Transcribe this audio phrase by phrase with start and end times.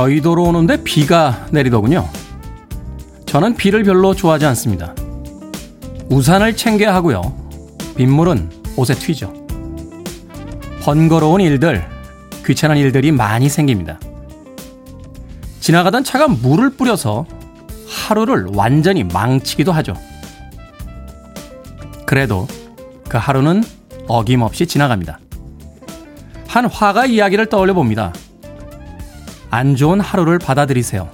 [0.00, 2.08] 여의도로 오는데 비가 내리더군요.
[3.26, 4.94] 저는 비를 별로 좋아하지 않습니다.
[6.08, 7.20] 우산을 챙겨야 하고요.
[7.96, 9.34] 빗물은 옷에 튀죠.
[10.80, 11.86] 번거로운 일들,
[12.46, 14.00] 귀찮은 일들이 많이 생깁니다.
[15.60, 17.26] 지나가던 차가 물을 뿌려서
[17.86, 19.94] 하루를 완전히 망치기도 하죠.
[22.06, 22.48] 그래도
[23.06, 23.62] 그 하루는
[24.08, 25.20] 어김없이 지나갑니다.
[26.48, 28.14] 한 화가 이야기를 떠올려 봅니다.
[29.50, 31.10] 안 좋은 하루를 받아들이세요.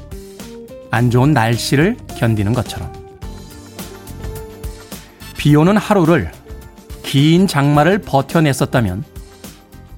[0.90, 2.92] 안 좋은 날씨를 견디는 것처럼.
[5.36, 6.30] 비 오는 하루를
[7.02, 9.04] 긴 장마를 버텨냈었다면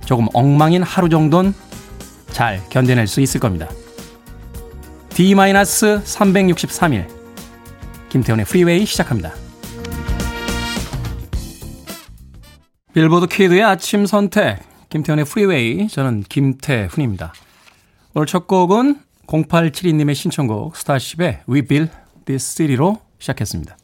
[0.05, 1.53] 조금 엉망인 하루 정도는
[2.31, 3.69] 잘 견뎌낼 수 있을 겁니다.
[5.11, 7.09] D-363일
[8.09, 9.33] 김태훈의 프리웨이 시작합니다.
[12.95, 17.33] 빌보드 키드의 아침 선택 김태훈의 프리웨이 저는 김태훈입니다.
[18.15, 21.93] 오늘 첫 곡은 0872님의 신청곡 스타쉽의 We Build
[22.25, 23.77] This City로 시작했습니다.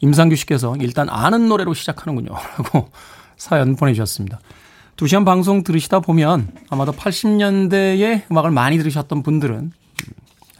[0.00, 2.28] 임상규 씨께서 일단 아는 노래로 시작하는군요.
[2.58, 2.90] 라고
[3.36, 4.38] 사연 보내주셨습니다.
[4.96, 9.72] 2시간 방송 들으시다 보면 아마도 80년대의 음악을 많이 들으셨던 분들은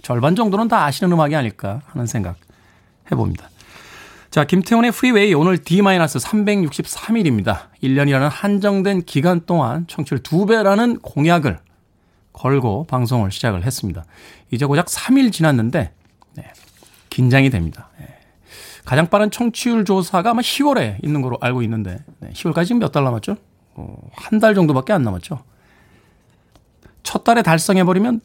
[0.02, 2.36] 절반 정도는 다 아시는 음악이 아닐까 하는 생각
[3.12, 3.50] 해봅니다.
[4.30, 7.68] 자, 김태훈의 프리웨이 오늘 D-363일입니다.
[7.82, 11.58] 1년이라는 한정된 기간 동안 청취율 2배라는 공약을
[12.34, 14.04] 걸고 방송을 시작을 했습니다.
[14.50, 15.92] 이제 고작 3일 지났는데
[16.34, 16.52] 네,
[17.10, 17.88] 긴장이 됩니다.
[17.98, 18.08] 네.
[18.84, 23.04] 가장 빠른 청취율 조사가 아마 10월에 있는 걸로 알고 있는데 네, 10월까지 지금 몇 달
[23.04, 23.36] 남았죠?
[23.76, 25.42] 어, 한 달 정도밖에 안 남았죠.
[27.02, 28.20] 첫 달에 달성해버리면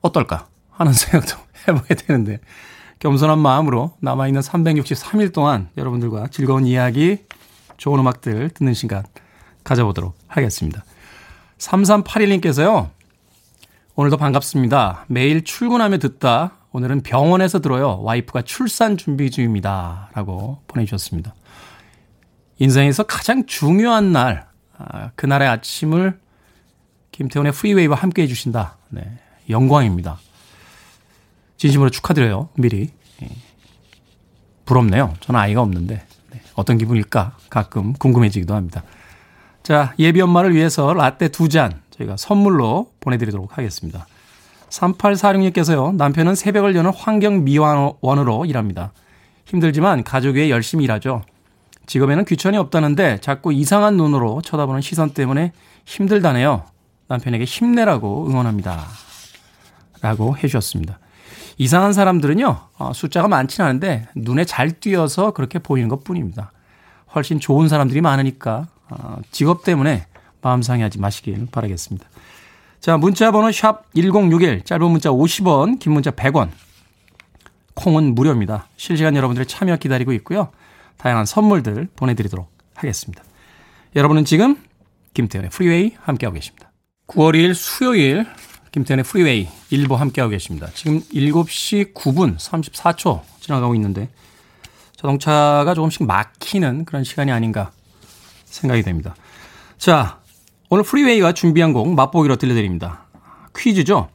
[0.00, 1.36] 어떨까 하는 생각도
[1.68, 2.38] 해보게 되는데
[3.00, 7.18] 겸손한 마음으로 남아있는 363일 동안 여러분들과 즐거운 이야기,
[7.76, 9.02] 좋은 음악들 듣는 시간
[9.64, 10.84] 가져보도록 하겠습니다.
[11.62, 12.90] 3381님께서요.
[13.94, 15.04] 오늘도 반갑습니다.
[15.08, 16.56] 매일 출근하며 듣다.
[16.72, 18.00] 오늘은 병원에서 들어요.
[18.02, 20.10] 와이프가 출산 준비 중입니다.
[20.14, 21.34] 라고 보내주셨습니다.
[22.58, 24.46] 인생에서 가장 중요한 날,
[24.76, 26.18] 아, 그날의 아침을
[27.12, 28.78] 김태훈의 프리웨이와 함께 해주신다.
[28.88, 29.18] 네,
[29.50, 30.18] 영광입니다.
[31.58, 32.48] 진심으로 축하드려요.
[32.54, 32.90] 미리.
[33.22, 33.28] 예.
[34.64, 35.14] 부럽네요.
[35.20, 38.82] 저는 아이가 없는데 네, 어떤 기분일까 가끔 궁금해지기도 합니다.
[39.62, 44.06] 자, 예비 엄마를 위해서 라떼 두 잔 저희가 선물로 보내드리도록 하겠습니다.
[44.70, 45.94] 3846님께서요.
[45.96, 48.92] 남편은 새벽을 여는 환경 미화원으로 일합니다.
[49.44, 51.22] 힘들지만 가족 위해 열심히 일하죠.
[51.86, 55.52] 직업에는 귀천이 없다는데 자꾸 이상한 눈으로 쳐다보는 시선 때문에
[55.84, 56.64] 힘들다네요.
[57.08, 58.86] 남편에게 힘내라고 응원합니다.
[60.00, 60.98] 라고 해주셨습니다.
[61.58, 66.50] 이상한 사람들은요, 어, 숫자가 많지는 않은데 눈에 잘 띄어서 그렇게 보이는 것 뿐입니다.
[67.14, 68.81] 훨씬 좋은 사람들이 많으니까 어,
[69.30, 70.06] 직업 때문에
[70.40, 72.06] 마음 상해하지 마시길 바라겠습니다.
[72.80, 76.50] 자, 문자 번호 샵 1061, 짧은 문자 50원, 긴 문자 100원.
[77.74, 78.66] 콩은 무료입니다.
[78.76, 80.50] 실시간 여러분들의 참여 기다리고 있고요.
[80.98, 83.22] 다양한 선물들 보내드리도록 하겠습니다.
[83.94, 84.56] 여러분은 지금
[85.14, 86.70] 김태훈의 프리웨이 함께하고 계십니다.
[87.06, 88.26] 9월 2일 수요일
[88.72, 90.68] 김태훈의 프리웨이 일부 함께하고 계십니다.
[90.74, 94.08] 지금 7시 9분 34초 지나가고 있는데
[94.96, 97.70] 자동차가 조금씩 막히는 그런 시간이 아닌가
[98.52, 99.14] 생각이 됩니다.
[99.78, 100.20] 자,
[100.68, 103.06] 오늘 프리웨이가 준비한 곡 맛보기로 들려드립니다.
[103.56, 104.08] 퀴즈죠?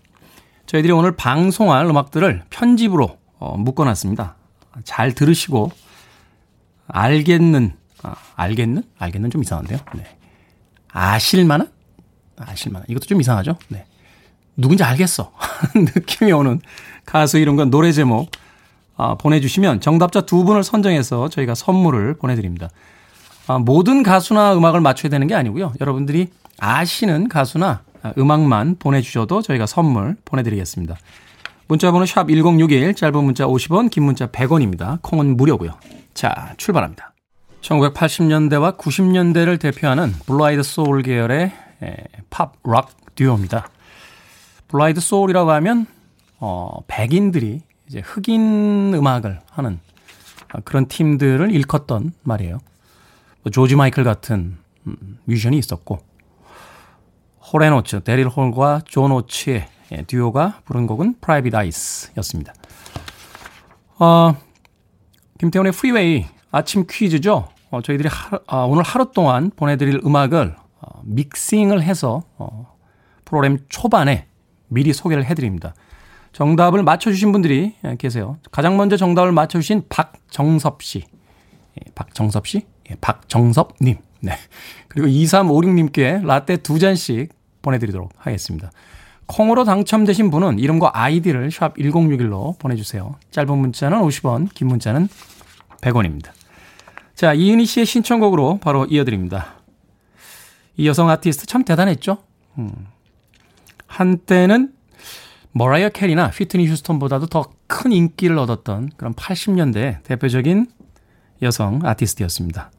[0.65, 4.35] 저희들이 오늘 방송할 음악들을 편집으로 어, 묶어놨습니다.
[4.83, 5.71] 잘 들으시고
[6.87, 8.83] 알겠는, 아, 알겠는?
[8.97, 9.79] 알겠는 좀 이상한데요.
[9.95, 10.17] 네.
[10.91, 11.69] 아실만한?
[12.37, 12.87] 아실만한.
[12.89, 13.57] 이것도 좀 이상하죠?
[13.69, 13.85] 네.
[14.55, 15.31] 누군지 알겠어.
[15.75, 16.59] 느낌이 오는
[17.05, 18.31] 가수 이름과 노래 제목
[18.95, 22.69] 아, 보내주시면 정답자 두 분을 선정해서 저희가 선물을 보내드립니다.
[23.47, 25.73] 아, 모든 가수나 음악을 맞춰야 되는 게 아니고요.
[25.79, 26.29] 여러분들이
[26.59, 27.81] 아시는 가수나
[28.17, 30.95] 음악만 보내주셔도 저희가 선물 보내드리겠습니다.
[31.67, 35.01] 문자번호 샵 1061, 짧은 문자 50원, 긴 문자 100원입니다.
[35.01, 35.71] 콩은 무료고요.
[36.13, 37.13] 자, 출발합니다.
[37.61, 41.51] 1980년대와 90년대를 대표하는 blue-eyed soul 계열의
[42.29, 43.67] 팝, 락 듀오입니다.
[44.69, 45.85] blue-eyed soul이라고 하면
[46.39, 49.79] 어, 백인들이 이제 흑인 음악을 하는
[50.63, 52.59] 그런 팀들을 일컫던 말이에요.
[53.47, 54.57] 뭐 조지 마이클 같은
[54.87, 55.99] 음, 뮤지션이 있었고
[57.77, 62.53] 오츠, 데릴 홀과 존 오츠의 예, 듀오가 부른 곡은 Private Eyes였습니다.
[63.99, 64.35] 어,
[65.39, 67.47] 김태훈의 프리웨이 아침 퀴즈죠.
[67.71, 72.75] 어, 저희들이 하, 어, 오늘 하루 동안 보내드릴 음악을 어, 믹싱을 해서 어,
[73.23, 74.27] 프로그램 초반에
[74.67, 75.73] 미리 소개를 해드립니다.
[76.33, 78.39] 정답을 맞춰주신 분들이 예, 계세요.
[78.51, 81.05] 가장 먼저 정답을 맞춰주신 박정섭 씨.
[81.77, 82.65] 예, 박정섭 씨?
[82.91, 83.97] 예, 박정섭님.
[84.21, 84.33] 네.
[84.87, 87.29] 그리고 2356님께 라떼 두 잔씩
[87.61, 88.71] 보내드리도록 하겠습니다.
[89.25, 93.15] 콩으로 당첨되신 분은 이름과 아이디를 샵 1061로 보내주세요.
[93.31, 95.09] 짧은 문자는 50원, 긴 문자는
[95.81, 96.29] 100원입니다.
[97.13, 99.55] 자, 이은희 씨의 신청곡으로 바로 이어드립니다.
[100.77, 102.19] 이 여성 아티스트 참 대단했죠?
[102.57, 102.71] 음.
[103.87, 104.73] 한때는
[105.51, 110.67] 머라이어 캐리나 휘트니 휴스턴보다도 더 큰 인기를 얻었던 그런 80년대 대표적인
[111.41, 112.71] 여성 아티스트였습니다.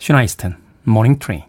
[0.00, 1.42] 시나 이스턴, Morning Train.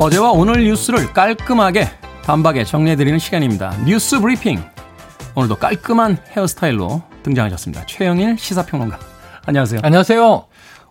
[0.00, 1.88] 어제와 오늘 뉴스를 깔끔하게
[2.24, 3.76] 단박에 정리해드리는 시간입니다.
[3.84, 4.60] 뉴스 브리핑.
[5.36, 7.86] 오늘도 깔끔한 헤어스타일로 등장하셨습니다.
[7.86, 8.98] 최영일 시사평론가.
[9.46, 9.80] 안녕하세요.
[9.84, 10.44] 안녕하세요.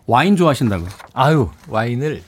[0.06, 0.88] 와인 좋아하신다고요?
[1.12, 2.22] 아유, 와인을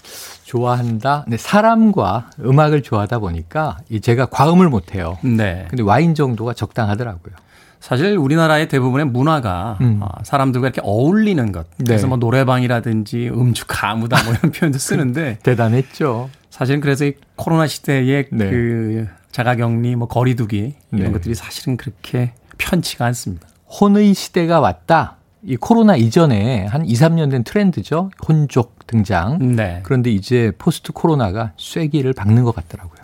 [0.49, 1.27] 좋아한다.
[1.29, 5.19] 네, 사람과 음악을 좋아하다 보니까 제가 과음을 못 해요.
[5.23, 5.67] 네.
[5.69, 7.35] 근데 와인 정도가 적당하더라고요.
[7.81, 10.01] 사실 우리나라의 대부분의 문화가 음.
[10.03, 11.67] 아, 사람들과 이렇게 어울리는 것.
[11.77, 12.09] 그래서 네.
[12.09, 16.31] 뭐 노래방이라든지 음주 가무다 뭐 이런 표현도 쓰는데 대단했죠.
[16.51, 18.51] 사실은 그래서 이 코로나 시대에 네.
[18.51, 21.13] 그 자가격리, 뭐 거리두기 이런 네.
[21.13, 23.47] 것들이 사실은 그렇게 편치가 않습니다.
[23.69, 25.18] 혼의 시대가 왔다.
[25.45, 28.11] 이 코로나 이전에 한 2, 3년 된 트렌드죠.
[28.27, 29.57] 혼족 등장.
[29.57, 29.81] 네.
[29.85, 32.99] 그런데 이제 포스트 코로나가 쐐기를 박는 것 같더라고요.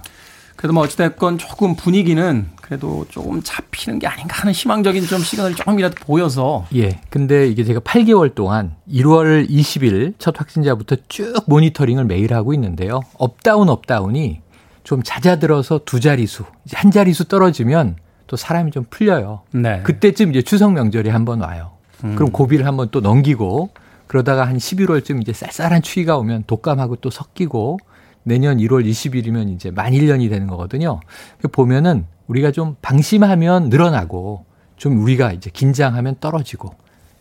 [0.57, 5.97] 그래도 뭐 어찌됐건 조금 분위기는 그래도 조금 잡히는 게 아닌가 하는 희망적인 좀 시간을 조금이라도
[6.01, 6.67] 보여서.
[6.75, 7.01] 예.
[7.11, 13.01] 근데 이게 제가 8개월 동안 1월 20일 첫 확진자부터 쭉 모니터링을 매일 하고 있는데요.
[13.19, 14.41] up down up down이
[14.85, 16.01] 좀 잦아들어서 두
[16.65, 17.97] 이제 한 자릿수 떨어지면
[18.27, 19.43] 또 사람이 좀 풀려요.
[19.53, 19.83] 네.
[19.83, 21.74] 그때쯤 이제 추석 명절이 한번 와요.
[22.05, 22.15] 음.
[22.17, 23.71] 그럼 고비를 한번 또 넘기고
[24.07, 27.79] 그러다가 한 11월쯤 이제 쌀쌀한 추위가 오면 독감하고 또 섞이고
[28.23, 31.01] 내년 1월 20일이면 이제 만 1년이 되는 거거든요.
[31.53, 34.45] 보면은 우리가 좀 방심하면 늘어나고
[34.77, 36.75] 좀 우리가 이제 긴장하면 떨어지고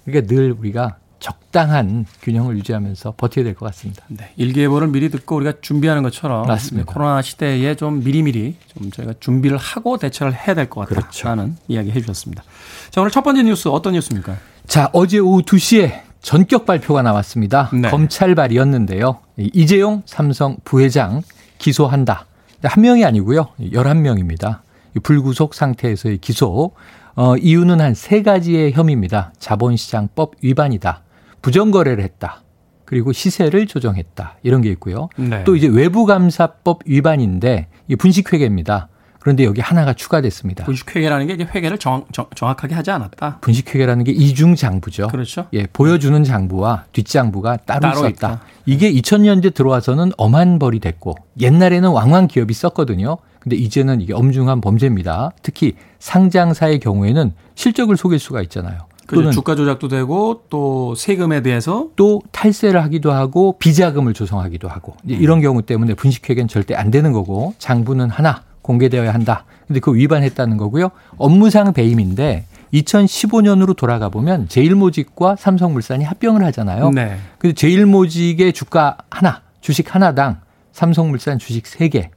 [0.06, 4.04] 그러니까 늘 우리가 적당한 균형을 유지하면서 버텨야 될 것 같습니다.
[4.10, 4.32] 네.
[4.36, 6.92] 일기예보를 미리 듣고 우리가 준비하는 것처럼 맞습니다.
[6.92, 11.62] 코로나 시대에 좀 미리미리 좀 저희가 준비를 하고 대처를 해야 될 것 같다라는 그렇죠.
[11.70, 12.44] 이야기 해주셨습니다.
[12.92, 14.36] 자 오늘 첫 번째 뉴스 어떤 뉴스입니까?
[14.68, 17.70] 자 어제 오후 2시에 전격 발표가 나왔습니다.
[17.74, 17.90] 네.
[17.90, 19.20] 검찰 발이었는데요.
[19.38, 21.22] 이재용 삼성 부회장
[21.58, 22.26] 기소한다.
[22.64, 23.48] 한 명이 아니고요.
[23.60, 24.60] 11명입니다.
[25.04, 26.72] 불구속 상태에서의 기소.
[27.16, 29.34] 어, 이유는 한 세 가지의 혐의입니다.
[29.38, 31.04] 자본시장법 위반이다.
[31.42, 32.42] 부정거래를 했다.
[32.86, 34.38] 그리고 시세를 조정했다.
[34.44, 35.10] 이런 게 있고요.
[35.18, 35.44] 네.
[35.44, 38.88] 또 이제 외부감사법 위반인데 이 분식회계입니다.
[39.24, 40.66] 그런데 여기 하나가 추가됐습니다.
[40.66, 43.38] 분식회계라는 게 이제 회계를 정, 정 확하게 하지 않았다.
[43.40, 45.08] 분식회계라는 게 이중 장부죠.
[45.08, 45.48] 그렇죠.
[45.54, 48.10] 예, 보여주는 장부와 뒷장부가 따로, 따로 있었다.
[48.10, 48.42] 있다.
[48.66, 53.16] 이게 2000년대 들어와서는 엄한 벌이 됐고 옛날에는 왕왕 기업이 썼거든요.
[53.40, 55.32] 근데 이제는 이게 엄중한 범죄입니다.
[55.42, 58.80] 특히 상장사의 경우에는 실적을 속일 수가 있잖아요.
[59.08, 65.40] 또는 주가 조작도 되고 또 세금에 대해서 또 탈세를 하기도 하고 비자금을 조성하기도 하고 이런
[65.40, 69.46] 경우 때문에 분식회계는 절대 안 되는 거고 장부는 하나 공개되어야 한다.
[69.68, 70.90] 근데 그 위반했다는 거고요.
[71.18, 76.90] 업무상 배임인데 2015년으로 돌아가 보면 제일모직과 삼성물산이 합병을 하잖아요.
[76.90, 77.18] 네.
[77.38, 80.40] 근데 제일모직의 주가 하나, 주식 하나당
[80.72, 82.10] 삼성물산 주식 3개.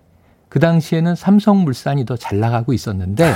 [0.48, 3.34] 그 당시에는 삼성물산이 더 잘 나가고 있었는데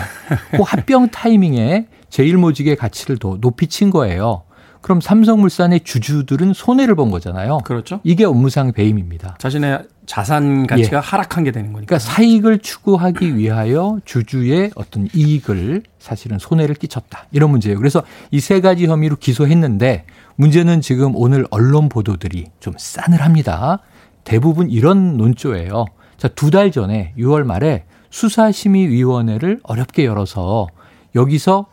[0.52, 4.44] 그 합병 타이밍에 제일모직의 가치를 더 높이 친 거예요.
[4.80, 7.58] 그럼 삼성물산의 주주들은 손해를 본 거잖아요.
[7.64, 8.00] 그렇죠.
[8.02, 9.36] 이게 업무상 배임입니다.
[9.38, 11.00] 자신의 자산 가치가 예.
[11.00, 11.86] 하락한 게 되는 거니까.
[11.86, 17.26] 그러니까 사익을 추구하기 위하여 주주의 어떤 이익을 사실은 손해를 끼쳤다.
[17.30, 17.78] 이런 문제예요.
[17.78, 20.06] 그래서 이 세 가지 혐의로 기소했는데
[20.36, 23.80] 문제는 지금 오늘 언론 보도들이 좀 싸늘합니다.
[24.24, 25.84] 대부분 이런 논조예요.
[26.16, 30.66] 자, 두 달 전에 6월 말에 수사심의위원회를 어렵게 열어서
[31.14, 31.66] 여기서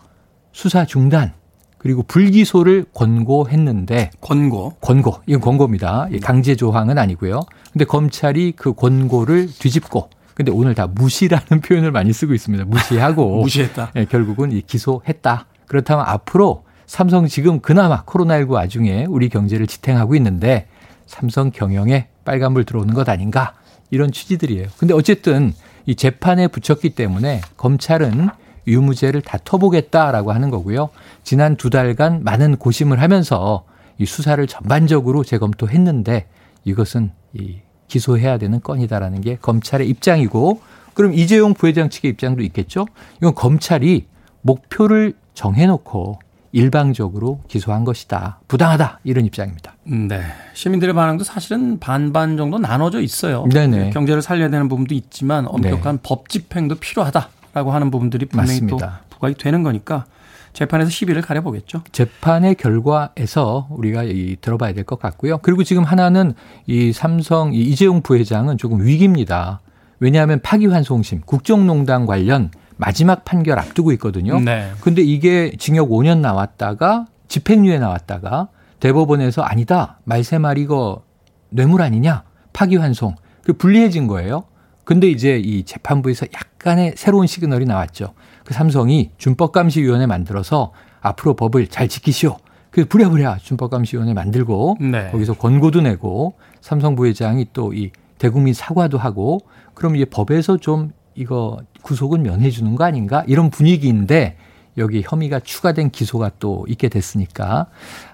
[0.52, 1.34] 수사 중단
[1.78, 6.08] 그리고 불기소를 권고했는데 권고 권고 이건 권고입니다.
[6.22, 7.42] 강제 조항은 아니고요.
[7.72, 12.66] 근데 검찰이 그 권고를 뒤집고 근데 오늘 다 무시라는 표현을 많이 쓰고 있습니다.
[12.66, 13.92] 무시하고 무시했다.
[13.94, 15.46] 네, 결국은 기소했다.
[15.66, 20.68] 그렇다면 앞으로 삼성 지금 그나마 코로나19 와중에 우리 경제를 지탱하고 있는데
[21.06, 23.54] 삼성 경영에 빨간불 들어오는 것 아닌가
[23.90, 24.68] 이런 취지들이에요.
[24.78, 25.54] 근데 어쨌든
[25.86, 28.30] 이 재판에 붙였기 때문에 검찰은
[28.68, 30.90] 유무죄를 다퉈보겠다라고 하는 거고요.
[31.24, 33.64] 지난 두 달간 많은 고심을 하면서
[33.98, 36.28] 이 수사를 전반적으로 재검토했는데
[36.66, 37.58] 이것은 이
[37.88, 40.62] 기소해야 되는 건이다라는 게 검찰의 입장이고
[40.94, 42.86] 그럼 이재용 부회장 측의 입장도 있겠죠.
[43.18, 44.08] 이건 검찰이
[44.42, 46.20] 목표를 정해놓고
[46.52, 48.40] 일방적으로 기소한 것이다.
[48.48, 49.02] 부당하다.
[49.04, 49.76] 이런 입장입니다.
[49.84, 50.22] 네.
[50.54, 53.46] 시민들의 반응도 사실은 반반 정도 나눠져 있어요.
[53.52, 53.92] 네네.
[53.92, 56.02] 경제를 살려야 되는 부분도 있지만 엄격한 네.
[56.04, 59.00] 법 집행도 필요하다 라고 하는 부분들이 분명히 맞습니다.
[59.10, 60.06] 또 부각이 되는 거니까
[60.54, 61.82] 재판에서 시비를 가려보겠죠.
[61.92, 65.40] 재판의 결과에서 우리가 이 들어봐야 될 것 같고요.
[65.40, 66.34] 그리고 지금 하나는
[66.68, 69.62] 이 삼성 이 이재용 부회장은 조금 위기입니다.
[70.00, 74.40] 왜냐하면 파기환송심, 국정농단 관련 마지막 판결 앞두고 있거든요.
[74.40, 74.72] 네.
[74.82, 78.50] 근데 이게 징역 5년 나왔다가 집행유예 나왔다가
[78.80, 80.00] 대법원에서 아니다.
[80.04, 81.02] 말세 말 이거
[81.50, 82.22] 뇌물 아니냐?
[82.54, 83.16] 파기환송.
[83.44, 84.44] 그 불리해진 거예요.
[84.88, 88.14] 근데 이제 이 재판부에서 약간의 새로운 시그널이 나왔죠.
[88.46, 92.38] 그 삼성이 준법감시위원회 만들어서 앞으로 법을 잘 지키시오.
[92.72, 95.10] 그 부랴부랴 준법감시위원회 만들고 네.
[95.12, 99.42] 거기서 권고도 내고 삼성 부회장이 또 이 대국민 사과도 하고
[99.74, 104.38] 그럼 이제 법에서 좀 이거 구속은 면해 주는 거 아닌가 이런 분위기인데
[104.78, 107.68] 여기 혐의가 추가된 기소가 또 있게 됐으니까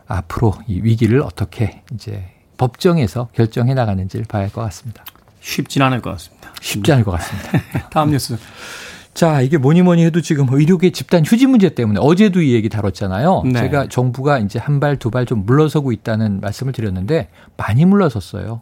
[0.08, 2.24] 앞으로 이 위기를 어떻게 이제
[2.58, 5.06] 법정에서 결정해 나가는지를 봐야 할 것 같습니다.
[5.40, 6.43] 쉽진 않을 것 같습니다.
[6.64, 7.90] 쉽지 않을 것 같습니다.
[7.92, 8.38] 다음 뉴스.
[9.14, 13.44] 자, 이게 뭐니 뭐니 해도 지금 의료계 집단 휴지 문제 때문에 어제도 이 얘기 다뤘잖아요.
[13.46, 13.60] 네.
[13.60, 17.28] 제가 정부가 이제 한 발, 두 발 좀 물러서고 있다는 말씀을 드렸는데
[17.58, 18.62] 많이 물러섰어요.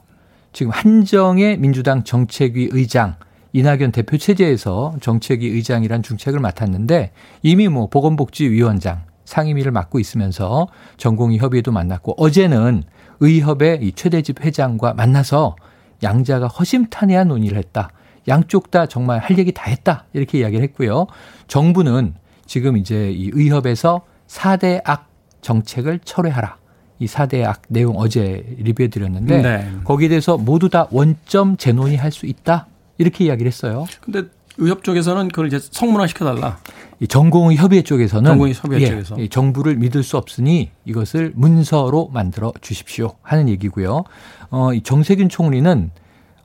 [0.51, 3.15] 지금 한정의 민주당 정책위 의장
[3.53, 7.11] 이낙연 대표 체제에서 정책위 의장이란 중책을 맡았는데
[7.43, 10.67] 이미 뭐 보건복지위원장 상임위를 맡고 있으면서
[10.97, 12.83] 전공의 협의회도 만났고 어제는
[13.21, 15.55] 의협의 이 최대집 회장과 만나서
[16.03, 17.89] 양자가 허심탄회한 논의를 했다.
[18.27, 20.05] 양쪽 다 정말 할 얘기 다 했다.
[20.13, 21.07] 이렇게 이야기를 했고요.
[21.47, 22.13] 정부는
[22.45, 25.09] 지금 이제 이 의협에서 4대 악
[25.41, 26.57] 정책을 철회하라.
[26.99, 29.71] 이 4대 악 내용 어제 리뷰해 드렸는데 네.
[29.83, 32.67] 거기에 대해서 모두 다 원점 재논의할 수 있다.
[32.99, 33.85] 이렇게 이야기를 했어요.
[34.01, 34.23] 근데
[34.61, 36.59] 의협 쪽에서는 그걸 이제 성문화 시켜달라.
[36.99, 39.19] 이 전공의 협의회 쪽에서는 전공의 협의회 예, 쪽에서.
[39.19, 44.03] 이 정부를 믿을 수 없으니 이것을 문서로 만들어 주십시오 하는 얘기고요.
[44.51, 45.89] 어, 이 정세균 총리는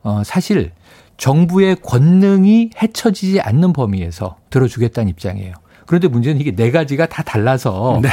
[0.02, 0.72] 어, 사실
[1.18, 5.52] 정부의 권능이 헤쳐지지 않는 범위에서 들어주겠다는 입장이에요.
[5.84, 8.08] 그런데 문제는 이게 네 가지가 다 달라서 네.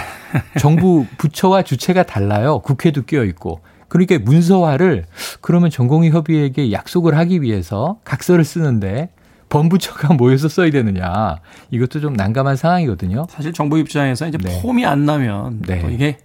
[0.60, 2.60] 정부 부처와 주체가 달라요.
[2.60, 3.62] 국회도 끼어 있고.
[3.88, 5.06] 그러니까 문서화를
[5.40, 9.10] 그러면 전공의 협의회에게 약속을 하기 위해서 각서를 쓰는데
[9.54, 11.38] 범부처가 모여서 써야 되느냐.
[11.72, 13.28] 이것도 좀 난감한 상황이거든요.
[13.30, 14.62] 사실 정부 입장에서 이제 네.
[14.62, 15.80] 폼이 안 나면 네.
[15.82, 16.18] 또 이게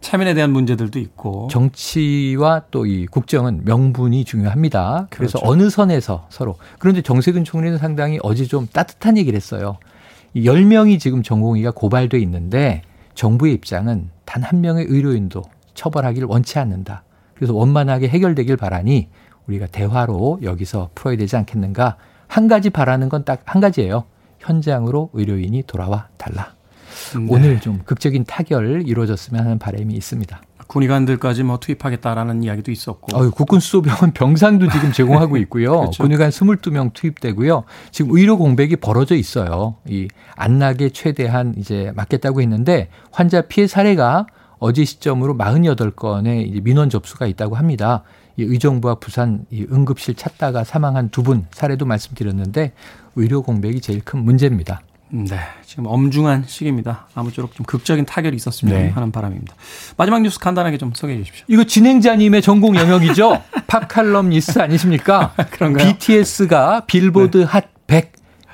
[0.00, 5.08] 참여에 대한 문제들도 있고 정치와 또 이 국정은 명분이 중요합니다.
[5.10, 5.52] 그래서 그렇죠.
[5.52, 6.56] 어느 선에서 서로.
[6.78, 9.78] 그런데 정세균 총리는 상당히 어제 좀 따뜻한 얘기를 했어요.
[10.34, 12.82] 이 10명이 지금 전공의가 고발돼 있는데
[13.14, 15.42] 정부의 입장은 단 한 명의 의료인도
[15.74, 17.02] 처벌하기를 원치 않는다.
[17.34, 19.08] 그래서 원만하게 해결되길 바라니
[19.46, 21.96] 우리가 대화로 여기서 풀어야 되지 않겠는가.
[22.28, 24.04] 한 가지 바라는 건 딱 한 가지예요.
[24.40, 26.54] 현장으로 의료인이 돌아와 달라.
[27.14, 27.26] 네.
[27.28, 30.40] 오늘 좀 극적인 타결 이루어졌으면 하는 바람이 있습니다.
[30.68, 35.78] 군의관들까지 뭐 투입하겠다라는 이야기도 있었고 어, 국군 수도병원 병상도 지금 제공하고 있고요.
[35.80, 36.02] 그렇죠.
[36.02, 37.64] 군의관 22명 투입되고요.
[37.92, 39.76] 지금 의료 공백이 벌어져 있어요.
[39.88, 44.26] 이 안락에 최대한 이제 맞겠다고 했는데 환자 피해 사례가
[44.58, 48.02] 어제 시점으로 48건의 이제 민원 접수가 있다고 합니다.
[48.36, 52.72] 이 의정부와 부산 이 응급실 찾다가 사망한 두 분 사례도 말씀드렸는데
[53.16, 54.82] 의료 공백이 제일 큰 문제입니다.
[55.08, 57.06] 네, 지금 엄중한 시기입니다.
[57.14, 58.88] 아무쪼록 좀 극적인 타결이 있었으면 네.
[58.90, 59.54] 하는 바람입니다.
[59.96, 61.44] 마지막 뉴스 간단하게 좀 소개해 주십시오.
[61.48, 63.40] 이거 진행자님의 전공 영역이죠.
[63.68, 65.32] 팝칼럼니스트 아니십니까?
[65.52, 65.92] 그런가요?
[65.92, 68.08] BTS가 빌보드 핫100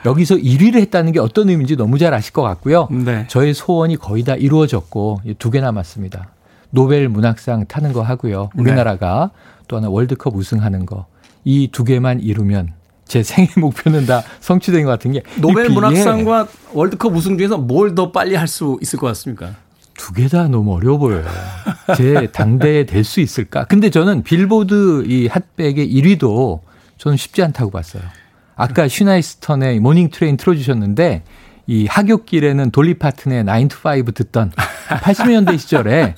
[0.05, 2.89] 여기서 1위를 했다는 게 어떤 의미인지 너무 잘 아실 것 같고요.
[2.91, 3.25] 네.
[3.29, 6.29] 저의 소원이 거의 다 이루어졌고 두 개 남았습니다.
[6.73, 8.51] 노벨 문학상 타는 거 하고요.
[8.55, 8.63] 네.
[8.63, 9.31] 우리나라가
[9.69, 11.07] 또 하나 월드컵 우승하는 거.
[11.45, 12.73] 이 두 개만 이루면
[13.07, 15.69] 제 생애 목표는 다 성취된 것 같은 게 노벨.
[15.69, 19.51] 문학상과 월드컵 우승 중에서 뭘 더 빨리 할 수 있을 것 같습니까?
[19.99, 21.25] 두 개 다 너무 어려워 보여요.
[21.97, 23.65] 제 당대에 될 수 있을까?
[23.65, 26.61] 근데 저는 빌보드 이 핫백의 1위도
[26.97, 28.03] 저는 쉽지 않다고 봤어요.
[28.57, 31.25] 아까 시나 이스턴의 Morning Train 틀어주셨는데
[31.67, 34.53] 이 하굣길에는 돌리 파튼의 9 to 5 듣던
[34.89, 36.15] 80년대 시절에 야,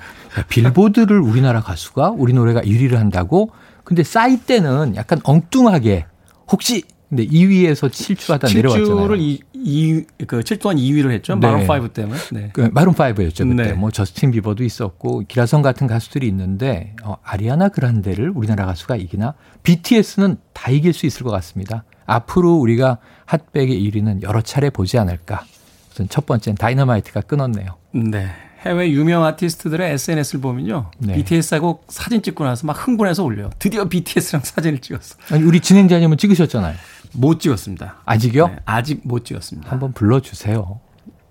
[0.48, 3.50] 빌보드를 우리나라 가수가 우리 노래가 1위를 한다고?
[3.84, 6.06] 근데 싸이 때는 약간 엉뚱하게
[6.50, 9.08] 혹시 근데 2위에서 7주하다 내려왔잖아요.
[9.08, 11.36] 7주를 이, 이, 그 7주 동안 2위를 했죠.
[11.36, 11.46] 네.
[11.46, 12.18] 마룬 5 때문에.
[12.32, 12.50] 네.
[12.52, 13.72] 그 마룬 5였죠 그때 네.
[13.74, 20.38] 뭐 저스틴 비버도 있었고 기라성 같은 가수들이 있는데 어, 아리아나 그란데를 우리나라 가수가 이기나 BTS는
[20.52, 21.84] 다 이길 수 있을 것 같습니다.
[22.06, 25.44] 앞으로 우리가 핫백의 1위는 여러 차례 보지 않을까.
[25.92, 27.76] 우선 첫 번째는 다이너마이트가 끊었네요.
[27.92, 28.26] 네.
[28.64, 30.90] 해외 유명 아티스트들의 SNS를 보면요.
[30.99, 31.14] 네.
[31.14, 33.50] BTS하고 사진 찍고 나서 막 흥분해서 올려요.
[33.59, 35.16] 드디어 BTS랑 사진을 찍었어.
[35.30, 36.75] 아니, 우리 진행자님은 찍으셨잖아요.
[37.12, 37.97] 못 찍었습니다.
[38.04, 38.49] 아직요?
[38.49, 39.71] 네, 아직 못 찍었습니다.
[39.71, 40.80] 한번 불러주세요.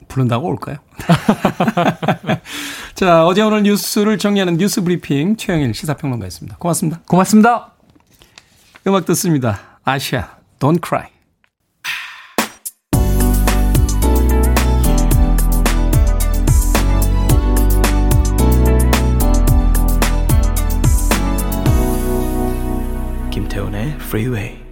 [0.08, 0.78] 부른다고 올까요?
[2.94, 6.58] 자, 어제 오늘 뉴스를 정리하는 뉴스 브리핑 최영일 시사평론가였습니다.
[6.58, 7.02] 고맙습니다.
[7.08, 7.72] 고맙습니다.
[8.86, 9.60] 음악 듣습니다.
[9.84, 11.23] 아시아, Don't Cry.
[23.94, 24.64] 김태훈의 Freeway.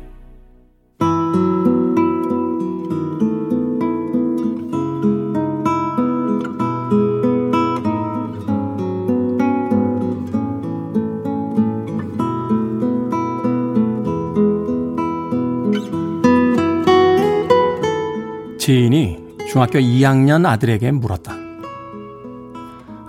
[18.57, 21.33] 지인이 중학교 2학년 아들에게 물었다.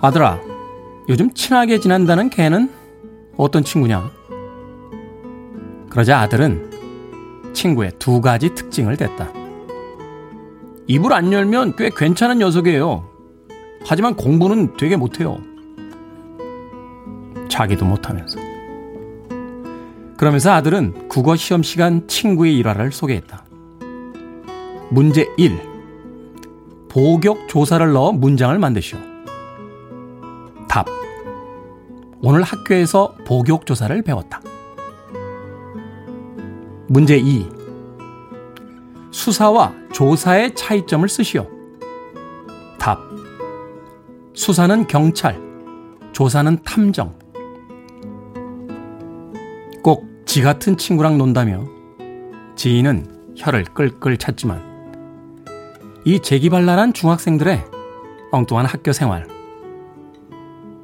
[0.01, 0.39] 아들아,
[1.09, 2.69] 요즘 친하게 지낸다는 걔는
[3.37, 4.22] 어떤 친구냐?
[5.93, 9.31] 그러자 아들은 친구의 두 가지 특징을 댔다.
[10.87, 13.07] 입을 안 열면 꽤 괜찮은 녀석이에요.
[13.85, 15.37] 하지만 공부는 되게 못해요.
[17.47, 18.39] 자기도 못하면서.
[20.17, 23.45] 그러면서 아들은 국어 시험 시간 친구의 일화를 소개했다.
[24.89, 25.61] 문제 1.
[26.89, 28.97] 복역 조사를 넣어 문장을 만드시오.
[30.67, 30.87] 답.
[32.23, 34.41] 오늘 학교에서 복역 조사를 배웠다.
[36.93, 37.49] 문제 2.
[39.09, 41.47] 수사와 조사의 차이점을 쓰시오.
[42.77, 42.99] 답.
[44.35, 45.41] 수사는 경찰,
[46.11, 47.15] 조사는 탐정.
[49.81, 51.65] 꼭 지 같은 친구랑 논다며
[52.55, 54.61] 지인은 혀를 끌끌 찼지만
[56.05, 57.65] 이 재기발랄한 중학생들의
[58.31, 59.27] 엉뚱한 학교 생활.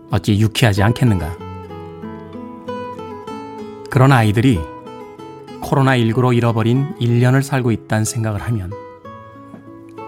[0.09, 1.37] 어찌 유쾌하지 않겠는가.
[3.91, 4.59] 그런 아이들이
[5.61, 8.71] 코로나19로 잃어버린 1년을 살고 있다는 생각을 하면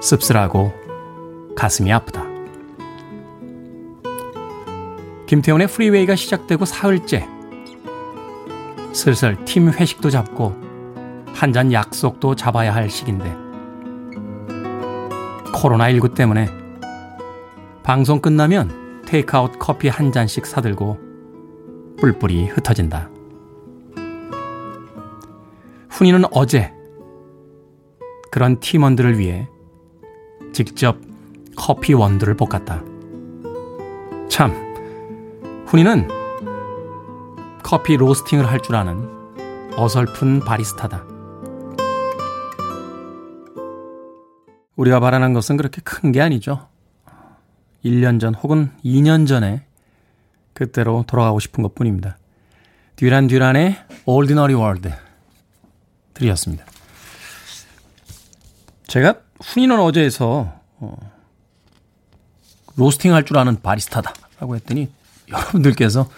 [0.02, 0.74] 씁쓸하고
[1.56, 2.26] 가슴이 아프다.
[5.28, 7.28] 김태훈의 프리웨이가 시작되고 사흘째.
[8.94, 10.54] 슬슬 팀 회식도 잡고
[11.34, 13.34] 한 잔 약속도 잡아야 할 시기인데
[15.54, 16.50] 코로나19 때문에
[17.84, 21.00] 방송 끝나면 테이크아웃 커피 한 잔씩 사들고
[22.00, 23.11] 뿔뿔이 흩어진다.
[26.02, 26.74] 훈이는 어제
[28.32, 29.48] 그런 팀원들을 위해
[30.52, 30.98] 직접
[31.56, 32.84] 커피 원두를 볶았다.
[34.28, 34.52] 참,
[35.68, 36.08] 훈이는
[37.62, 39.08] 커피 로스팅을 할 줄 아는
[39.78, 41.06] 어설픈 바리스타다.
[44.76, 46.68] 우리가 바라는 것은 그렇게 큰 게 아니죠.
[47.86, 49.68] 1년 전 혹은 2년 전에
[50.54, 52.18] 그때로 돌아가고 싶은 것 뿐입니다.
[52.96, 54.92] 듀란 듀란의 Ordinary World
[56.14, 56.66] 들이었습니다.
[58.88, 60.98] 제가 훈이는 어제에서 어,
[62.76, 64.90] 로스팅 할 줄 아는 바리스타다 라고 했더니
[65.30, 66.10] 여러분들께서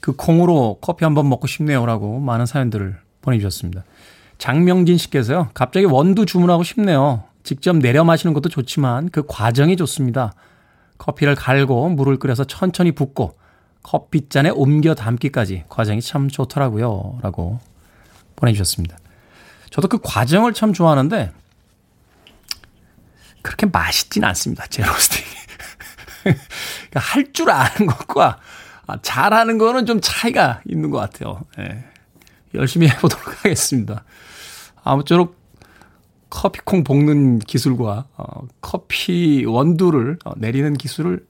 [0.00, 3.84] 그 콩으로 커피 한번 먹고 싶네요라고 많은 사연들을 보내주셨습니다.
[4.38, 5.50] 장명진 씨께서요.
[5.52, 7.24] 갑자기 원두 주문하고 싶네요.
[7.42, 10.32] 직접 내려 마시는 것도 좋지만 그 과정이 좋습니다.
[10.98, 13.38] 커피를 갈고 물을 끓여서 천천히 붓고
[13.82, 17.18] 커피잔에 옮겨 담기까지 과정이 참 좋더라고요.
[17.22, 17.58] 라고
[18.36, 18.98] 보내주셨습니다.
[19.70, 21.32] 저도 그 과정을 참 좋아하는데
[23.42, 24.66] 그렇게 맛있진 않습니다.
[24.66, 25.26] 제 로스팅이.
[26.22, 28.38] 그러니까 할줄 아는 것과
[29.02, 31.42] 잘하는 거는 좀 차이가 있는 것 같아요.
[31.56, 31.84] 네.
[32.54, 34.04] 열심히 해보도록 하겠습니다.
[34.82, 35.38] 아무쪼록
[36.30, 41.26] 커피콩 볶는 기술과 어, 커피 원두를 어, 내리는 기술을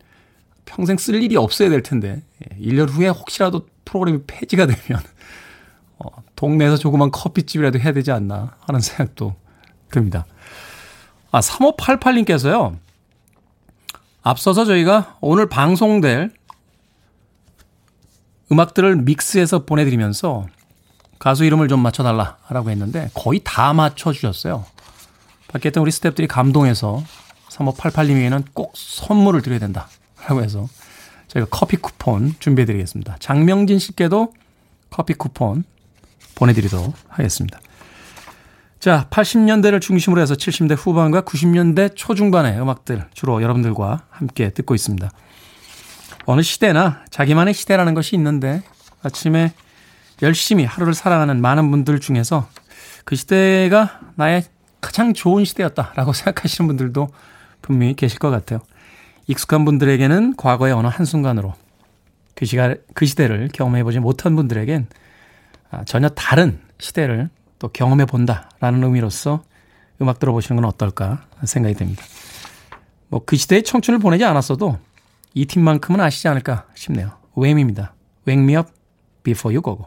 [0.67, 5.03] 평생 쓸 일이 없어야 될 텐데 예, 1년 후에 혹시라도 프로그램이 폐지가 되면 어,
[6.41, 9.35] 동네에서 조그만 커피집이라도 해야 되지 않나 하는 생각도
[9.91, 10.25] 듭니다.
[11.31, 12.79] 아, 3588님께서요.
[14.23, 16.31] 앞서서 저희가 오늘 방송될
[18.51, 20.47] 음악들을 믹스해서 보내드리면서
[21.19, 24.65] 가수 이름을 좀 맞춰달라라고 했는데 거의 다 맞춰주셨어요.
[25.49, 27.05] 밖에 있던 우리 스탭들이 감동해서
[27.51, 29.89] 3588님에게는 꼭 선물을 드려야 된다.
[30.23, 30.67] 라고 해서
[31.29, 33.17] 저희가 커피 쿠폰 준비해 드리겠습니다.
[33.21, 34.33] 장명진 씨께도
[34.89, 35.65] 커피 쿠폰
[36.41, 37.61] 보내드리도록 하겠습니다.
[38.79, 45.11] 자, 80년대를 중심으로 해서 70대 후반과 90년대 초중반의 음악들 주로 여러분들과 함께 듣고 있습니다.
[46.25, 48.63] 어느 시대나 자기만의 시대라는 것이 있는데
[49.03, 49.53] 아침에
[50.23, 52.49] 열심히 하루를 살아가는 많은 분들 중에서
[53.05, 54.45] 그 시대가 나의
[54.81, 57.09] 가장 좋은 시대였다라고 생각하시는 분들도
[57.61, 58.61] 분명히 계실 것 같아요.
[59.27, 61.55] 익숙한 분들에게는 과거의 어느 한순간으로
[62.35, 65.10] 그 시가, 그 시대를 경험해보지 못한 분들에겐 아,
[65.87, 69.43] 전혀 다른 시대를 또 경험해 본다라는 의미로서
[70.01, 72.03] 음악 들어보시는 건 어떨까 생각이 됩니다.
[73.09, 74.79] 뭐 그 시대의 청춘을 보내지 않았어도
[75.35, 77.13] 이 팀만큼은 아시지 않을까 싶네요.
[77.37, 77.95] 웸입니다.
[78.27, 78.71] Wake me up
[79.23, 79.87] before you go go.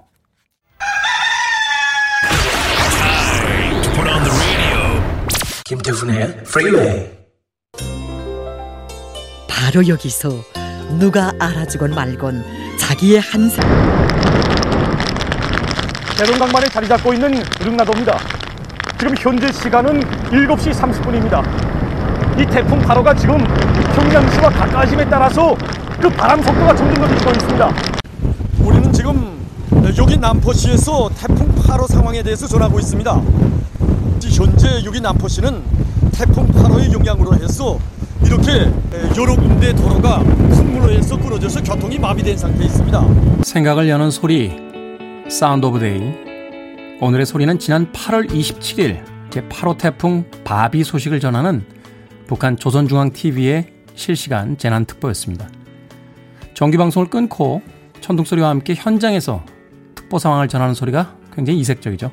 [5.66, 7.10] 김태훈의 Freeway.
[9.48, 10.30] 바로 여기서
[11.00, 12.44] 누가 알아주건 말건
[12.80, 13.64] 자기의 한상
[16.24, 18.18] 대동강만에 자리 잡고 있는 릉나도입니다.
[18.98, 21.44] 지금 현재 시간은 7시 30분입니다.
[22.40, 23.38] 이 태풍 8호가 지금
[23.94, 25.54] 평양시와 가까워짐에 따라서
[26.00, 27.74] 그 바람 속도가 점점 더 늦고 있습니다.
[28.62, 29.38] 우리는 지금
[29.98, 33.22] 여기 남포시에서 태풍 8호 상황에 대해서 전하고 있습니다.
[34.32, 35.62] 현재 여기 남포시는
[36.14, 37.78] 태풍 8호의 영향으로 해서
[38.24, 38.72] 이렇게
[39.18, 43.06] 여러 군데 도로가 큰 물로 해서 끊어져서 교통이 마비된 상태에 있습니다.
[43.44, 44.73] 생각을 여는 소리,
[45.30, 46.02] Sound of Day.
[47.00, 51.66] 오늘의 소리는 지난 8월 27일 제8호 태풍 바비 소식을 전하는
[52.28, 55.50] 북한 조선중앙TV의 실시간 재난특보였습니다.
[56.54, 57.62] 정기방송을 끊고
[58.02, 59.44] 천둥소리와 함께 현장에서
[59.96, 62.12] 특보 상황을 전하는 소리가 굉장히 이색적이죠.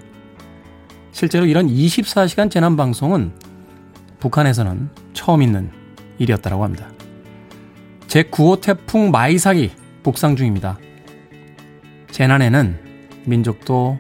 [1.12, 3.32] 실제로 이런 24시간 재난방송은
[4.20, 5.70] 북한에서는 처음 있는
[6.18, 6.88] 일이었다고 합니다.
[8.06, 10.78] 제9호 태풍 마이삭이 북상 중입니다.
[12.10, 12.89] 재난에는
[13.24, 13.98] 민족도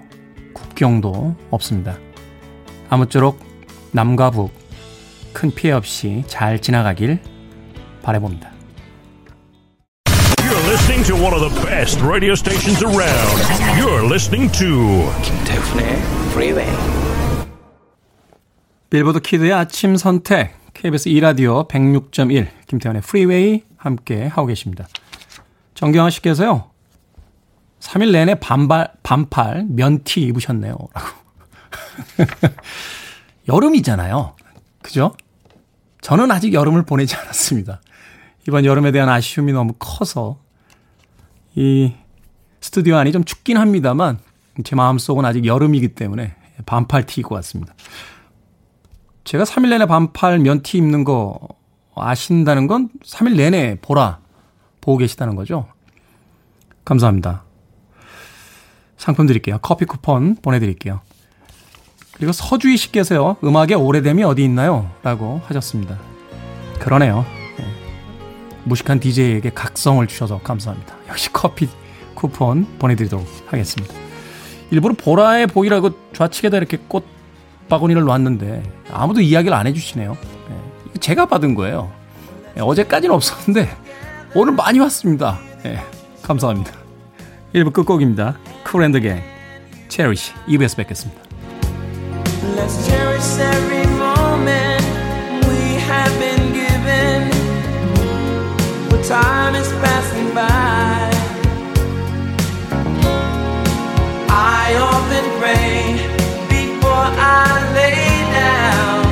[0.54, 1.96] 국경도 없습니다.
[2.88, 3.38] 아무쪼록
[3.92, 4.60] 남과 북
[5.32, 7.20] 큰 피해 없이 잘 지나가길
[8.02, 8.50] 바래봅니다.
[10.38, 13.40] You're listening to one of the best radio stations around.
[13.78, 15.96] You're listening to 김태훈의
[16.30, 16.70] Freeway.
[18.90, 24.88] 빌보드 키드의 아침 선택 KBS 2 라디오 106.1 김태훈의 프리웨이 함께 하고 계십니다.
[25.74, 26.69] 정경아 씨께서요.
[27.80, 30.76] 3일 내내 반발, 반팔 면티 입으셨네요.
[30.92, 31.20] 라고.
[33.48, 34.36] 여름이잖아요.
[34.82, 35.14] 그죠?
[36.02, 37.80] 저는 아직 여름을 보내지 않았습니다.
[38.48, 40.38] 이번 여름에 대한 아쉬움이 너무 커서
[41.54, 41.92] 이
[42.60, 44.18] 스튜디오 안이 좀 춥긴 합니다만
[44.64, 46.34] 제 마음속은 아직 여름이기 때문에
[46.66, 47.74] 반팔 티 입고 왔습니다.
[49.24, 51.38] 제가 3일 내내 반팔 면티 입는 거
[51.94, 54.20] 아신다는 건 3일 내내 보라
[54.80, 55.66] 보고 계시다는 거죠.
[56.84, 57.44] 감사합니다.
[59.00, 59.58] 상품 드릴게요.
[59.62, 61.00] 커피 쿠폰 보내드릴게요.
[62.12, 63.38] 그리고 서주희 씨께서요.
[63.42, 64.90] 음악의 오래됨이 어디 있나요?
[65.02, 65.98] 라고 하셨습니다.
[66.78, 67.24] 그러네요.
[67.56, 67.64] 네.
[68.64, 70.94] 무식한 DJ에게 각성을 주셔서 감사합니다.
[71.08, 71.66] 역시 커피
[72.14, 73.94] 쿠폰 보내드리도록 하겠습니다.
[74.70, 77.06] 일부러 보라에 보이라고 좌측에다 이렇게 꽃
[77.70, 80.18] 바구니를 놨는데 아무도 이야기를 안 해주시네요.
[80.50, 81.00] 네.
[81.00, 81.90] 제가 받은 거예요.
[82.54, 82.60] 네.
[82.60, 83.74] 어제까지는 없었는데
[84.34, 85.38] 오늘 많이 왔습니다.
[85.62, 85.82] 네.
[86.22, 86.72] 감사합니다.
[87.54, 88.36] 1부 끝곡입니다.
[88.69, 89.21] 쿨앤드갱
[89.87, 91.21] 체리시 2부에서 뵙겠습니다.
[92.55, 94.85] Let's cherish every moment
[95.47, 97.29] we have been given.
[98.89, 101.11] But time is passing by.
[104.29, 105.99] I often pray
[106.49, 109.03] before I lay down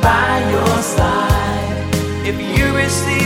[0.00, 1.76] by your side.
[2.24, 3.19] If you receive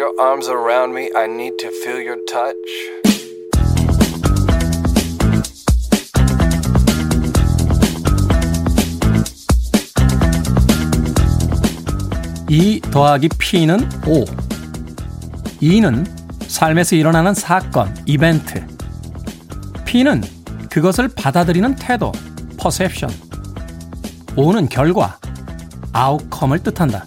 [0.00, 1.10] your arms around me.
[1.14, 2.56] I need to feel your touch.
[12.48, 14.24] 이 더하기 P는 5.
[15.60, 16.06] 2는
[16.48, 18.66] 삶에서 일어나는 사건, 이벤트.
[19.84, 20.22] P는
[20.70, 22.10] 그것을 받아들이는 태도,
[22.58, 23.14] perception.
[24.36, 25.18] 5는 결과,
[25.94, 27.04] outcome을 뜻한다.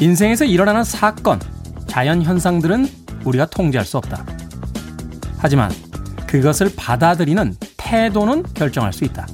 [0.00, 1.40] 인생에서 일어나는 사건,
[1.88, 2.88] 자연 현상들은
[3.24, 4.24] 우리가 통제할 수 없다.
[5.38, 5.72] 하지만
[6.26, 9.26] 그것을 받아들이는 태도는 결정할 수 있다.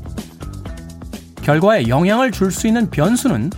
[1.43, 3.51] 결과에 영향을 줄 수 있는 변수는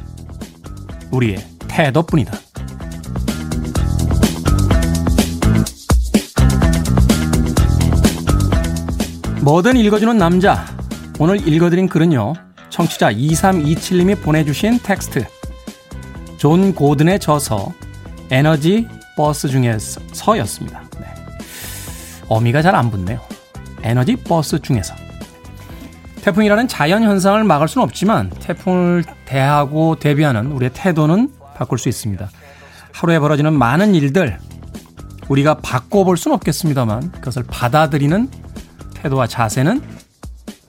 [1.13, 1.37] 우리의
[1.69, 2.33] 태도뿐이다.
[9.43, 10.67] 뭐든 읽어주는 남자.
[11.21, 12.33] 오늘 읽어드린 글은요.
[12.69, 15.36] 청취자 2327님이 보내주신 텍스트.
[16.37, 17.73] 존 고든의 저서
[18.31, 20.83] 에너지 버스 중에서였습니다.
[21.01, 21.07] 네.
[22.29, 23.21] 어미가 잘 안 붙네요.
[23.83, 24.95] 에너지 버스 중에서.
[26.23, 32.29] 태풍이라는 자연 현상을 막을 수는 없지만 태풍을 대하고 대비하는 우리의 태도는 바꿀 수 있습니다.
[32.93, 34.39] 하루에 벌어지는 많은 일들
[35.29, 38.29] 우리가 바꿔볼 수는 없겠습니다만 그것을 받아들이는
[38.95, 39.83] 태도와 자세는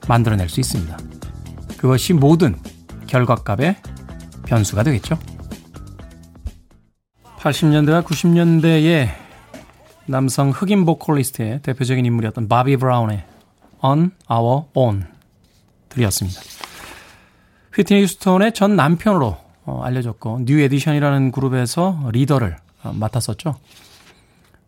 [0.06, 0.96] 만들어낼 수 있습니다.
[1.76, 2.56] 그것이 모든
[3.08, 3.76] 결과값의
[4.46, 5.18] 변수가 되겠죠.
[7.38, 9.08] 80년대와 90년대에
[10.06, 13.24] 남성 흑인 보컬리스트의 대표적인 인물이었던 바비 브라운의
[13.82, 15.04] On Our Own
[15.88, 16.40] 들이었습니다.
[17.74, 23.54] 휘트니 휴스턴의 전 남편으로 어, 알려졌고 뉴 에디션이라는 그룹에서 리더를 어, 맡았었죠.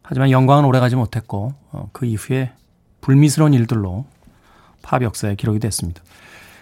[0.02, 2.52] 하지만 영광은 오래가지 못했고 어, 그 이후에
[3.00, 4.04] 불미스러운 일들로
[4.82, 6.02] 팝 역사에 기록이 됐습니다.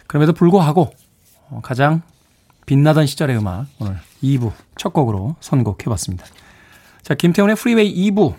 [0.06, 0.90] 그럼에도 불구하고
[1.50, 2.02] 어, 가장
[2.68, 6.26] 빛나던 시절의 음악 오늘 2부 첫 곡으로 선곡해봤습니다.
[7.00, 8.34] 자, 김태훈의 프리웨이 2부.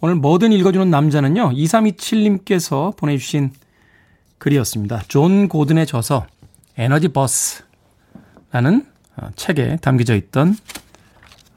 [0.00, 3.52] 오늘 뭐든 읽어주는 남자는요, 2327님께서 보내주신
[4.38, 5.02] 글이었습니다.
[5.08, 6.26] 존 고든의 저서
[6.78, 10.56] 에너지 버스라는 어, 책에 담겨져 있던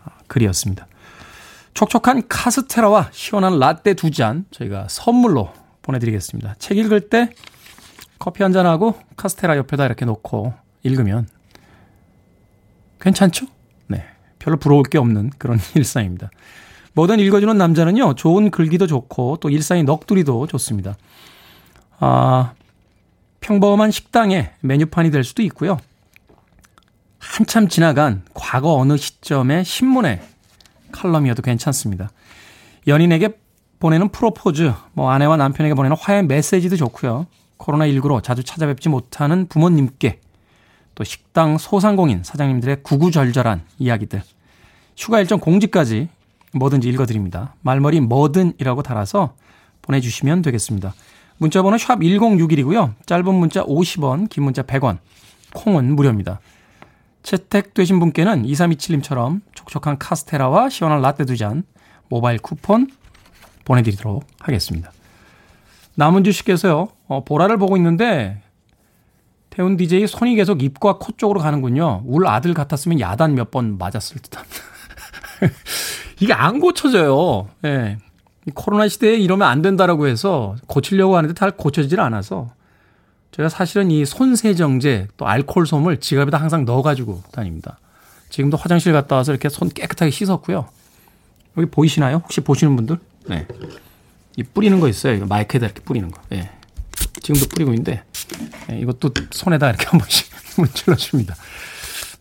[0.03, 0.87] 어, 글이었습니다.
[1.73, 6.55] 촉촉한 카스테라와 시원한 라떼 두 잔 저희가 선물로 보내드리겠습니다.
[6.59, 7.29] 책 읽을 때
[8.19, 11.27] 커피 한 잔하고 카스테라 옆에다 이렇게 놓고 읽으면
[12.99, 13.45] 괜찮죠?
[13.87, 14.03] 네.
[14.39, 16.29] 별로 부러울 게 없는 그런 일상입니다.
[16.93, 20.97] 뭐든 읽어주는 남자는요, 좋은 글귀도 좋고, 또 일상의 넋두리도 좋습니다.
[21.99, 22.53] 아,
[23.39, 25.77] 평범한 식당의 메뉴판이 될 수도 있고요.
[27.19, 30.21] 한참 지나간 과거 어느 시점의 신문의
[30.91, 32.09] 칼럼이어도 괜찮습니다.
[32.87, 33.37] 연인에게
[33.79, 37.27] 보내는 프로포즈, 뭐 아내와 남편에게 보내는 화해 메시지도 좋고요.
[37.59, 40.19] 코로나19로 자주 찾아뵙지 못하는 부모님께
[40.97, 44.23] 또 식당 소상공인 사장님들의 구구절절한 이야기들,
[44.97, 46.09] 휴가 일정 공지까지
[46.53, 47.53] 뭐든지 읽어드립니다.
[47.61, 49.35] 말머리 뭐든이라고 달아서
[49.83, 50.95] 보내주시면 되겠습니다.
[51.37, 52.95] 문자번호 샵 1061이고요.
[53.05, 54.97] 짧은 문자 50원, 긴 문자 100원,
[55.53, 56.39] 콩은 무료입니다.
[57.21, 61.61] 채택되신 분께는 2327님처럼 촉촉한 카스테라와 시원한 라떼 두 잔
[62.09, 62.89] 모바일 쿠폰
[63.65, 64.91] 보내드리도록 하겠습니다.
[65.93, 68.41] 남은주 씨께서요, 어, 보라를 보고 있는데
[69.57, 72.03] 태훈 DJ 손이 계속 입과 코 쪽으로 가는군요.
[72.05, 74.55] 울 아들 같았으면 야단 몇 번 맞았을 듯 합니다.
[76.21, 77.49] 이게 안 고쳐져요.
[77.63, 77.67] 예.
[77.67, 77.97] 네.
[78.53, 82.51] 코로나 시대에 이러면 안 된다라고 해서 고치려고 하는데 잘 고쳐지질 않아서
[83.31, 87.79] 제가 사실은 이 손세정제 또 알코올 솜을 지갑에다 항상 넣어가지고 다닙니다.
[88.29, 90.67] 지금도 화장실 갔다 와서 이렇게 손 깨끗하게 씻었고요.
[91.57, 92.17] 여기 보이시나요?
[92.17, 92.99] 혹시 보시는 분들?
[93.27, 93.47] 네.
[94.35, 95.25] 이 뿌리는 거 있어요.
[95.25, 96.21] 마이크에다 이렇게 뿌리는 거.
[96.33, 96.35] 예.
[96.41, 96.56] 네.
[97.27, 98.03] 지금도 뿌리고 있는데
[98.67, 101.35] 네, 이것도 손에다 이렇게 한 번씩 문질러 줍니다.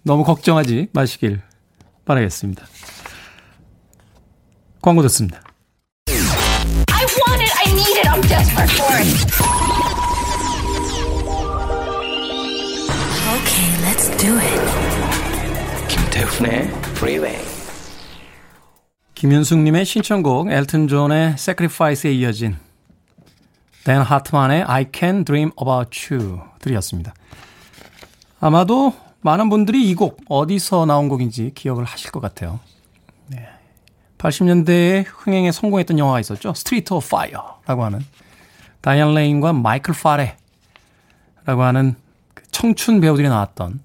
[0.02, 1.40] 너무 걱정하지 마시길
[2.04, 2.66] 바라겠습니다.
[4.82, 5.42] 광고 듣습니다.
[6.08, 9.06] I want it, I need it, I'm desperate for it.
[13.36, 14.60] Okay, let's do it.
[15.88, 17.38] 김태훈의 Freeway.
[19.14, 22.65] 김윤숙님의 신청곡 엘튼 존의 Sacrifice에 이어진
[23.86, 27.14] 댄 하트만의 I Can Dream About You 들이었습니다.
[28.40, 32.58] 아마도 많은 분들이 이 곡 어디서 나온 곡인지 기억을 하실 것 같아요.
[33.28, 33.46] 네.
[34.18, 36.52] 80년대에 흥행에 성공했던 영화가 있었죠.
[36.54, 38.00] Street of Fire라고 하는
[38.80, 41.94] 다이안 레인과 마이클 파레라고 하는
[42.34, 43.78] 그 청춘 배우들이 나왔던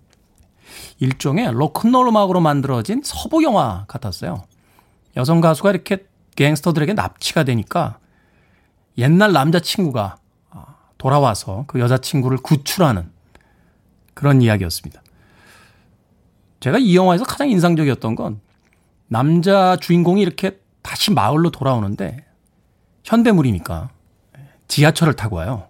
[0.97, 4.45] 일종의 로큰롤 음악으로 만들어진 서부 영화 같았어요.
[5.15, 7.99] 여성 가수가 이렇게 갱스터들에게 납치가 되니까
[8.97, 10.17] 옛날 남자친구가
[10.97, 13.11] 돌아와서 그 여자친구를 구출하는
[14.13, 15.01] 그런 이야기였습니다.
[16.59, 18.39] 제가 이 영화에서 가장 인상적이었던 건
[19.07, 22.25] 남자 주인공이 이렇게 다시 마을로 돌아오는데
[23.03, 23.89] 현대물이니까
[24.67, 25.67] 지하철을 타고 와요.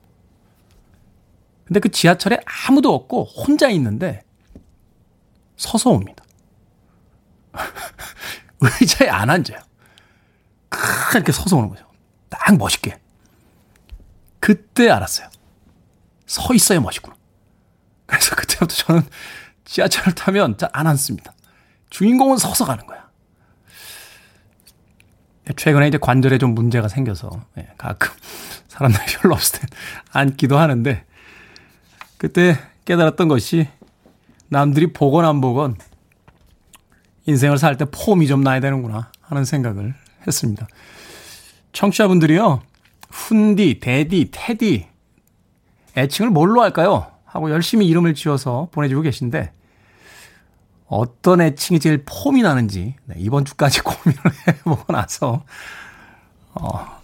[1.63, 4.21] 근데 그 지하철에 아무도 없고 혼자 있는데
[5.55, 6.23] 서서 옵니다.
[8.59, 9.59] 의자에 안 앉아요.
[11.15, 11.85] 이렇게 서서 오는 거죠.
[12.29, 13.00] 딱 멋있게.
[14.41, 15.29] 그때 알았어요.
[16.25, 17.15] 서 있어야 멋있구나.
[18.05, 19.01] 그래서 그때부터 저는
[19.63, 21.33] 지하철을 타면 잘 안 앉습니다.
[21.89, 23.09] 주인공은 서서 가는 거야.
[25.55, 28.11] 최근에 이제 관절에 좀 문제가 생겨서 예, 가끔
[28.69, 29.67] 사람들이 별로 없을 때
[30.11, 31.05] 앉기도 하는데
[32.17, 33.67] 그때 깨달았던 것이
[34.49, 35.75] 남들이 보건 안 보건
[37.25, 39.93] 인생을 살 때 폼이 좀 나야 되는구나 하는 생각을
[40.27, 40.67] 했습니다.
[41.73, 42.61] 청취자분들이요.
[43.11, 44.87] 훈디, 데디, 테디
[45.97, 47.07] 애칭을 뭘로 할까요?
[47.25, 49.51] 하고 열심히 이름을 지어서 보내주고 계신데
[50.87, 55.45] 어떤 애칭이 제일 폼이 나는지 네, 이번 주까지 고민을 해보고 나서
[56.53, 56.99] 어,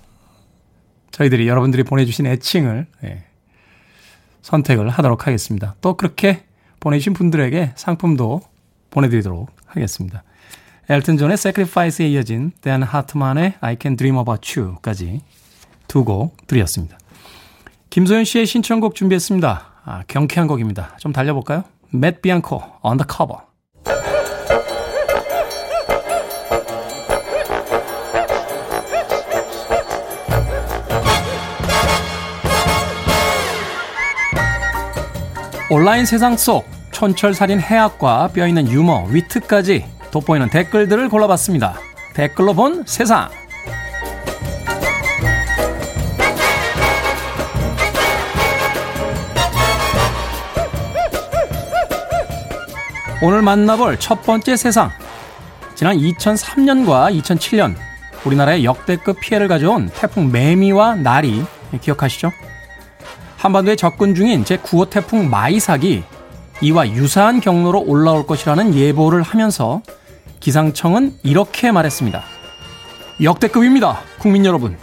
[1.12, 3.26] 저희들이 여러분들이 보내주신 애칭을 네,
[4.42, 5.76] 선택을 하도록 하겠습니다.
[5.80, 6.44] 또 그렇게
[6.82, 8.42] 보내주신 분들에게 상품도
[8.90, 10.24] 보내드리도록 하겠습니다.
[10.90, 15.22] 엘튼 존의 Sacrifice에 이어진 댄 하트만의 I Can Dream About You까지
[15.88, 16.98] 두 곡 드렸습니다.
[17.90, 19.66] 김소연 씨의 신청곡 준비했습니다.
[19.86, 20.96] 아, 경쾌한 곡입니다.
[21.00, 21.64] 좀 달려볼까요?
[21.92, 23.42] 맷 비앙코, Undercover.
[35.70, 41.76] 온라인 세상 속 촌철살인 해악과 뼈있는 유머, 위트까지 돋보이는 댓글들을 골라봤습니다.
[42.14, 43.30] 댓글로 본 세상.
[53.20, 54.92] 오늘 만나볼 첫 번째 세상.
[55.74, 57.76] 지난 2003년과 2007년
[58.24, 61.44] 우리나라의 역대급 피해를 가져온 태풍 매미와 나리
[61.82, 62.32] 기억하시죠?
[63.38, 66.04] 한반도에 접근 중인 제9호 태풍 마이삭이
[66.62, 69.82] 이와 유사한 경로로 올라올 것이라는 예보를 하면서
[70.40, 72.22] 기상청은 이렇게 말했습니다.
[73.24, 74.00] 역대급입니다.
[74.20, 74.78] 국민 여러분.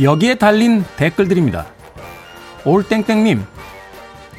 [0.00, 1.66] 여기에 달린 댓글들입니다.
[2.64, 3.44] 올땡땡님,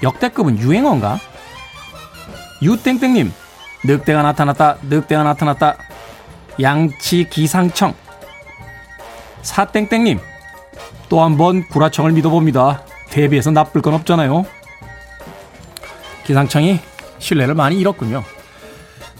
[0.01, 1.19] 역대급은 유행어인가?
[2.62, 3.34] 유땡땡님,
[3.86, 5.78] 늑대가 나타났다, 늑대가 나타났다.
[6.62, 7.94] 양치 기상청.
[9.41, 10.20] 사땡땡님,
[11.10, 12.84] 또 한 번 구라청을 믿어봅니다.
[13.10, 14.46] 대비해서 나쁠 건 없잖아요.
[16.26, 16.80] 기상청이
[17.20, 18.24] 신뢰를 많이 잃었군요.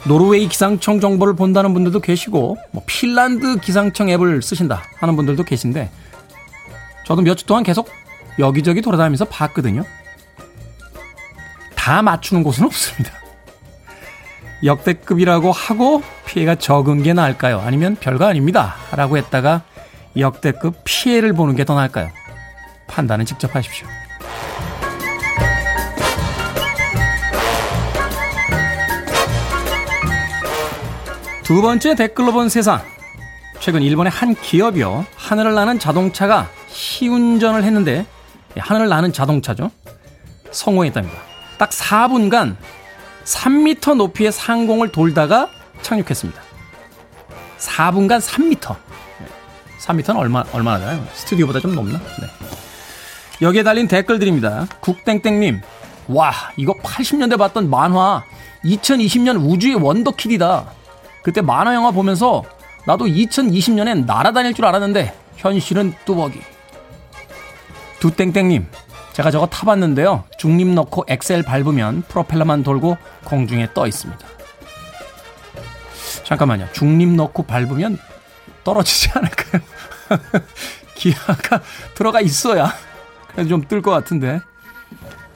[0.06, 5.92] 노르웨이 기상청 정보를 본다는 분들도 계시고, 뭐 핀란드 기상청 앱을 쓰신다 하는 분들도 계신데,
[7.06, 7.90] 저도 몇 주 동안 계속
[8.40, 9.84] 여기저기 돌아다니면서 봤거든요.
[11.76, 13.12] 다 맞추는 곳은 없습니다.
[14.64, 17.60] 역대급이라고 하고 피해가 적은 게 나을까요?
[17.66, 18.76] 아니면 별거 아닙니다.
[18.92, 19.62] 라고 했다가
[20.18, 22.10] 역대급 피해를 보는 게 더 나을까요?
[22.88, 23.88] 판단은 직접 하십시오.
[31.44, 32.82] 두 번째 댓글로 본 세상.
[33.60, 35.06] 최근 일본의 한 기업이요.
[35.16, 38.06] 하늘을 나는 자동차가 시운전을 했는데,
[38.58, 39.72] 하늘을 나는 자동차죠.
[40.52, 41.18] 성공했답니다.
[41.58, 42.56] 딱 4분간
[43.26, 45.50] 3m 높이의 상공을 돌다가
[45.82, 46.42] 착륙했습니다.
[47.60, 48.76] 4분간 3m.
[49.80, 51.06] 3m는 얼마, 얼마나 되나요?
[51.14, 52.00] 스튜디오보다 좀 높나?
[52.00, 52.28] 네.
[53.42, 54.68] 여기에 달린 댓글들입니다.
[54.80, 55.62] 국땡땡님,
[56.08, 58.24] 와, 이거 80년대 봤던 만화
[58.64, 60.66] 2020년 우주의 원더키드다.
[61.22, 62.44] 그때 만화 영화 보면서
[62.86, 66.40] 나도 2020년엔 날아다닐 줄 알았는데 현실은 뚜벅이.
[68.00, 68.68] 두땡땡님,
[69.16, 70.26] 제가 저거 타봤는데요.
[70.38, 74.28] 중립 넣고 엑셀 밟으면 프로펠러만 돌고 공중에 떠 있습니다.
[76.26, 76.68] 잠깐만요.
[76.74, 77.98] 중립 넣고 밟으면
[78.66, 79.62] 떨어지지 않을까요?
[80.96, 81.62] 기아가
[81.94, 82.74] 들어가 있어야
[83.32, 84.42] 그래도 좀 뜰 것 같은데.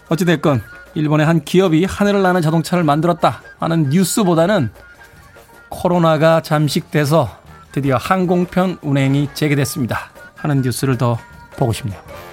[0.09, 0.61] 어찌됐건
[0.95, 4.71] 일본의 한 기업이 하늘을 나는 자동차를 만들었다 하는 뉴스보다는
[5.69, 7.29] 코로나가 잠식돼서
[7.71, 11.17] 드디어 항공편 운행이 재개됐습니다 하는 뉴스를 더
[11.55, 12.28] 보고 싶네요.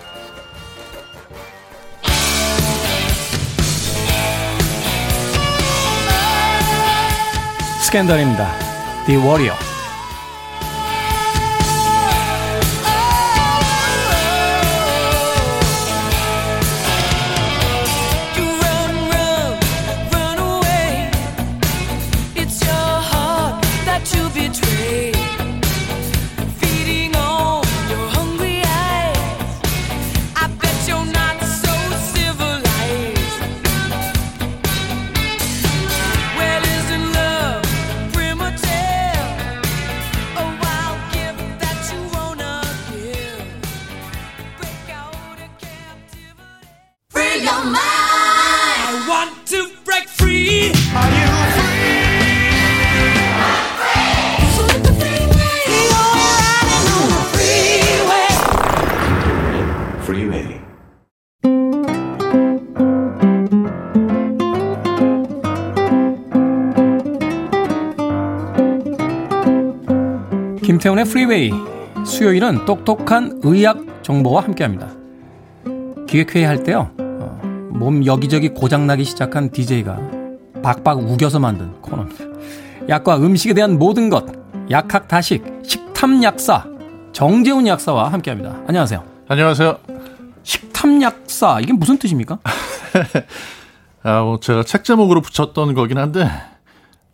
[7.97, 8.53] 스캔들입니다.
[9.07, 9.76] The Warrior.
[71.17, 71.51] 프리웨이
[72.05, 74.91] 수요일은 똑똑한 의학 정보와 함께합니다.
[76.07, 76.91] 기획회의 할 때요.
[76.99, 77.41] 어,
[77.73, 79.99] 몸 여기저기 고장나기 시작한 DJ가
[80.63, 82.23] 박박 우겨서 만든 코너입니다.
[82.91, 84.27] 약과 음식에 대한 모든 것
[84.71, 86.67] 약학 다식 식탐 약사
[87.15, 88.55] 정재훈 약사와 함께합니다.
[88.67, 89.03] 안녕하세요.
[89.27, 89.79] 안녕하세요.
[90.43, 92.41] 식탐 약사 이게 무슨 뜻입니까?
[94.05, 96.29] 아, 뭐 제가 책 제목으로 붙였던 거긴 한데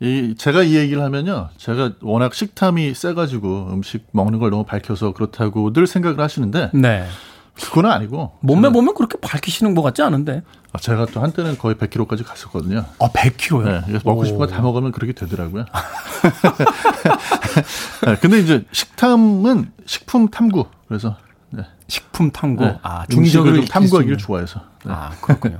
[0.03, 1.49] 이 제가 이 얘기를 하면요.
[1.59, 6.71] 제가 워낙 식탐이 세가지고 음식 먹는 걸 너무 밝혀서 그렇다고 늘 생각을 하시는데.
[6.75, 7.07] 네.
[7.55, 8.33] 그건 아니고.
[8.41, 10.43] 몸매 보면 그렇게 밝히시는 것 같지 않은데.
[10.73, 12.85] 아, 제가 또 한때는 거의 100kg까지 갔었거든요.
[12.99, 13.65] 아, 100kg요?
[13.65, 13.81] 네.
[13.87, 15.67] 그래서 먹고 싶은 거 다 먹으면 그렇게 되더라고요.
[18.07, 20.65] 네, 근데 이제 식탐은 식품 탐구.
[20.89, 21.15] 그래서.
[21.51, 21.63] 네.
[21.87, 22.65] 식품 탐구.
[22.65, 22.77] 네.
[22.83, 24.63] 아, 중식을 좀 탐구하기를 좋아해서.
[24.85, 24.93] 네.
[24.93, 25.59] 아, 그렇군요.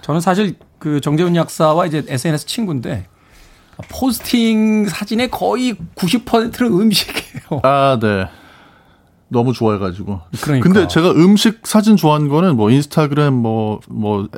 [0.00, 3.06] 저는 사실 그 정재훈 약사와 이제 SNS 친구인데
[3.88, 7.60] 포스팅 사진의 거의 90%는 음식이에요.
[7.62, 8.28] 아, 네.
[9.28, 10.20] 너무 좋아해가지고.
[10.42, 10.64] 그러니까.
[10.64, 14.28] 근데 제가 음식 사진 좋아하는 거는 뭐 인스타그램 뭐, 뭐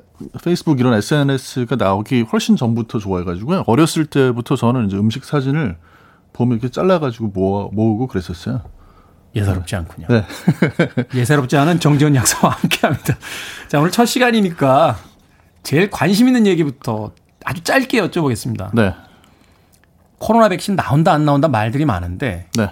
[0.43, 3.65] 페이스북 이런 SNS가 나오기 훨씬 전부터 좋아해가지고요.
[3.67, 5.77] 어렸을 때부터 저는 이제 음식 사진을
[6.33, 8.63] 보면 이렇게 잘라가지고 모아, 모으고 그랬었어요.
[9.35, 10.07] 예사롭지 않군요.
[10.09, 10.25] 네.
[11.15, 13.17] 예사롭지 않은 정지원 약사와 함께 합니다.
[13.69, 14.97] 자, 오늘 첫 시간이니까
[15.63, 17.13] 제일 관심 있는 얘기부터
[17.45, 18.71] 아주 짧게 여쭤보겠습니다.
[18.75, 18.95] 네.
[20.19, 22.71] 코로나 백신 나온다 안 나온다 말들이 많은데 네.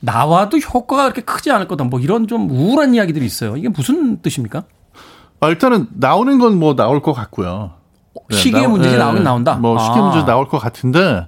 [0.00, 1.84] 나와도 효과가 그렇게 크지 않을 거다.
[1.84, 3.56] 뭐 이런 좀 우울한 이야기들이 있어요.
[3.56, 4.64] 이게 무슨 뜻입니까?
[5.40, 7.72] 아, 일단은 나오는 건 뭐 나올 것 같고요.
[8.30, 9.54] 네, 시기의 나오- 문제지 네, 나오긴 나온다.
[9.56, 10.02] 뭐 시기 아.
[10.02, 11.26] 문제 나올 것 같은데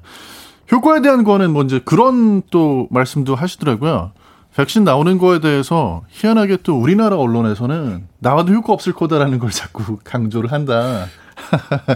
[0.72, 4.12] 효과에 대한 거는 뭐 이제 그런 또 말씀도 하시더라고요.
[4.56, 10.52] 백신 나오는 거에 대해서 희한하게 또 우리나라 언론에서는 나와도 효과 없을 거다라는 걸 자꾸 강조를
[10.52, 11.06] 한다.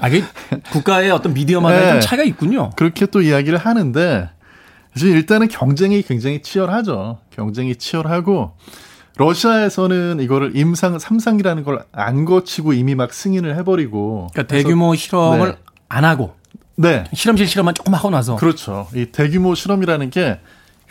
[0.00, 0.22] 아, 이게
[0.72, 1.90] 국가의 어떤 미디어마다 네.
[1.92, 2.70] 좀 차이가 있군요.
[2.76, 4.30] 그렇게 또 이야기를 하는데
[4.96, 7.18] 이제 일단은 경쟁이 굉장히 치열하죠.
[7.30, 8.52] 경쟁이 치열하고
[9.16, 15.56] 러시아에서는 이거를 임상 3상이라는 걸 안 거치고 이미 막 승인을 해버리고 그러니까 대규모 실험을 네.
[15.88, 16.34] 안 하고
[16.76, 18.88] 네 실험실 실험만 조금 하고 나서 그렇죠.
[18.94, 20.40] 이 대규모 실험이라는 게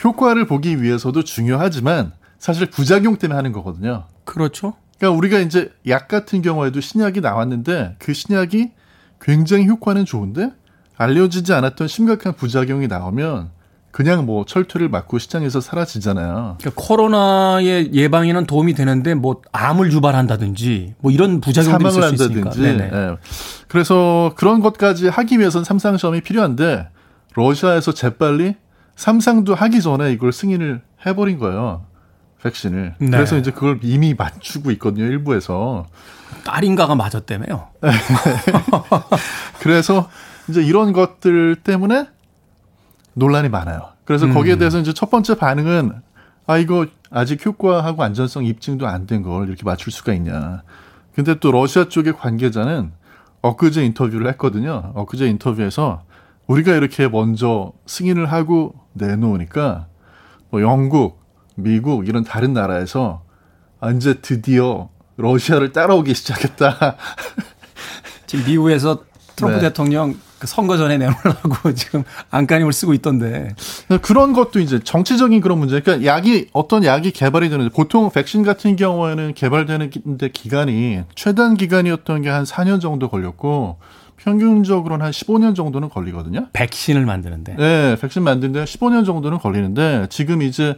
[0.04, 4.06] 효과를 보기 위해서도 중요하지만 사실 부작용 때문에 하는 거거든요.
[4.24, 4.76] 그렇죠.
[5.00, 8.72] 그러니까 우리가 이제 약 같은 경우에도 신약이 나왔는데 그 신약이
[9.22, 10.52] 굉장히 효과는 좋은데
[10.97, 13.52] 알려지지 않았던 심각한 부작용이 나오면
[13.91, 16.58] 그냥 뭐 철퇴를 맞고 시장에서 사라지잖아요.
[16.60, 22.50] 그러니까 코로나의 예방에는 도움이 되는데 뭐 암을 유발한다든지 뭐 이런 부작용들이 있을 수 있으니까.
[22.50, 22.62] 한다든지.
[22.62, 22.91] 네네.
[22.93, 23.18] 예.
[23.68, 26.89] 그래서 그런 것까지 하기 위해서는 삼상 시험이 필요한데
[27.36, 28.56] 러시아에서 재빨리
[28.95, 31.86] 삼상도 하기 전에 이걸 승인을 해버린 거예요.
[32.42, 32.96] 백신을.
[33.00, 33.10] 네.
[33.10, 35.06] 그래서 이제 그걸 이미 맞추고 있거든요.
[35.06, 35.86] 일부에서.
[36.46, 37.68] 딸인가가 맞았다며요.
[39.60, 40.10] 그래서
[40.50, 42.08] 이제 이런 것들 때문에
[43.14, 43.90] 논란이 많아요.
[44.06, 44.34] 그래서 음.
[44.34, 45.92] 거기에 대해서 이제 첫 번째 반응은
[46.48, 50.64] 아 이거 아직 효과하고 안전성 입증도 안 된 걸 이렇게 맞출 수가 있냐.
[51.14, 52.92] 근데 또 러시아 쪽의 관계자는
[53.42, 54.92] 엊그제 인터뷰를 했거든요.
[54.96, 56.04] 엊그제 인터뷰에서
[56.48, 59.88] 우리가 이렇게 먼저 승인을 하고 내놓으니까
[60.50, 61.18] 뭐 영국,
[61.64, 63.24] 미국 이런 다른 나라에서
[63.80, 66.95] 아, 이제 드디어 러시아를 따라오기 시작했다.
[68.28, 69.03] 지금 미국에서
[69.36, 69.62] 트럼프 네.
[69.70, 73.53] 대통령 그 선거 전에 내놓으려고 지금 안간힘을 쓰고 있던데.
[74.01, 75.82] 그런 것도 이제 정치적인 그런 문제.
[75.82, 82.30] 그러니까 약이 어떤 약이 개발이 되는데 보통 백신 같은 경우에는 개발되는데 기간이 최단 기간이었던 게
[82.30, 83.78] 한 4년 정도 걸렸고
[84.18, 86.47] 평균적으로는 한 15년 정도는 걸리거든요.
[86.53, 87.55] 백신을 만드는데.
[87.55, 90.78] 네, 백신 만드는데 15년 정도는 걸리는데 지금 이제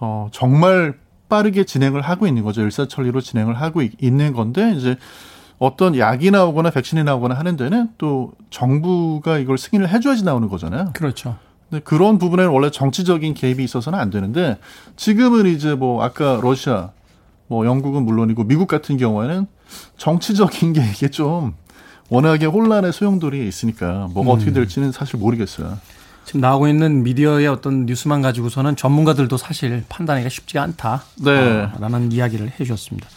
[0.00, 0.94] 어 정말
[1.28, 2.62] 빠르게 진행을 하고 있는 거죠.
[2.62, 4.96] 일사천리로 진행을 하고 있- 있는 건데 이제
[5.58, 10.90] 어떤 약이 나오거나 백신이 나오거나 하는 데는 또 정부가 이걸 승인을 해줘야지 나오는 거잖아요.
[10.94, 11.36] 그렇죠.
[11.68, 14.58] 근데 그런 부분에는 원래 정치적인 개입이 있어서는 안 되는데
[14.96, 16.90] 지금은 이제 뭐 아까 러시아,
[17.46, 19.46] 뭐 영국은 물론이고 미국 같은 경우에는
[19.98, 21.52] 정치적인 게 이게 좀
[22.08, 25.78] 워낙에 혼란의 소용돌이에 있으니까 뭐가 어떻게 될지는 사실 모르겠어요.
[26.30, 31.02] 지금 나오고 있는 미디어의 어떤 뉴스만 가지고서는 전문가들도 사실 판단하기가 쉽지가 않다.
[31.24, 31.32] 네.
[31.32, 33.08] 아, 라는 이야기를 해 주셨습니다.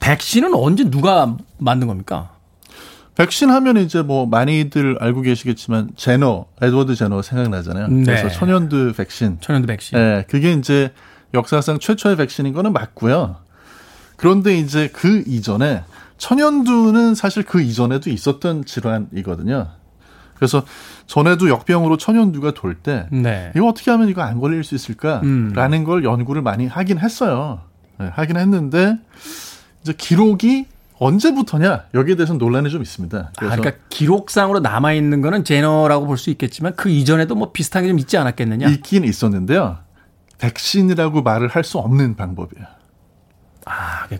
[0.00, 2.32] 백신은 언제 누가 만든 겁니까?
[3.14, 7.86] 백신 하면 이제 뭐 많이들 알고 계시겠지만 제너, 에드워드 제너 생각나잖아요.
[7.86, 8.04] 네.
[8.06, 9.38] 그래서 천연두 백신.
[9.40, 9.96] 천연두 백신.
[9.96, 10.92] 네, 그게 이제
[11.32, 13.36] 역사상 최초의 백신인 거는 맞고요.
[14.16, 15.84] 그런데 이제 그 이전에
[16.18, 19.68] 천연두는 사실 그 이전에도 있었던 질환이거든요.
[20.42, 20.64] 그래서
[21.06, 23.52] 전에도 역병으로 천연두가 돌때 네.
[23.54, 25.22] 이거 어떻게 하면 이거 안 걸릴 수 있을까라는
[25.78, 25.84] 음.
[25.84, 27.60] 걸 연구를 많이 하긴 했어요.
[28.00, 28.96] 네, 하긴 했는데
[29.82, 30.66] 이제 기록이
[30.98, 33.16] 언제부터냐 여기에 대해서는 논란이 좀 있습니다.
[33.18, 37.84] 아, 그래서 그러니까 기록상으로 남아 있는 거는 제너라고 볼 수 있겠지만 그 이전에도 뭐 비슷한
[37.84, 38.66] 게 좀 있지 않았겠느냐?
[38.68, 39.78] 있긴 있었는데요.
[40.38, 42.66] 백신이라고 말을 할 수 없는 방법이에요.
[43.66, 44.18] 아, 그-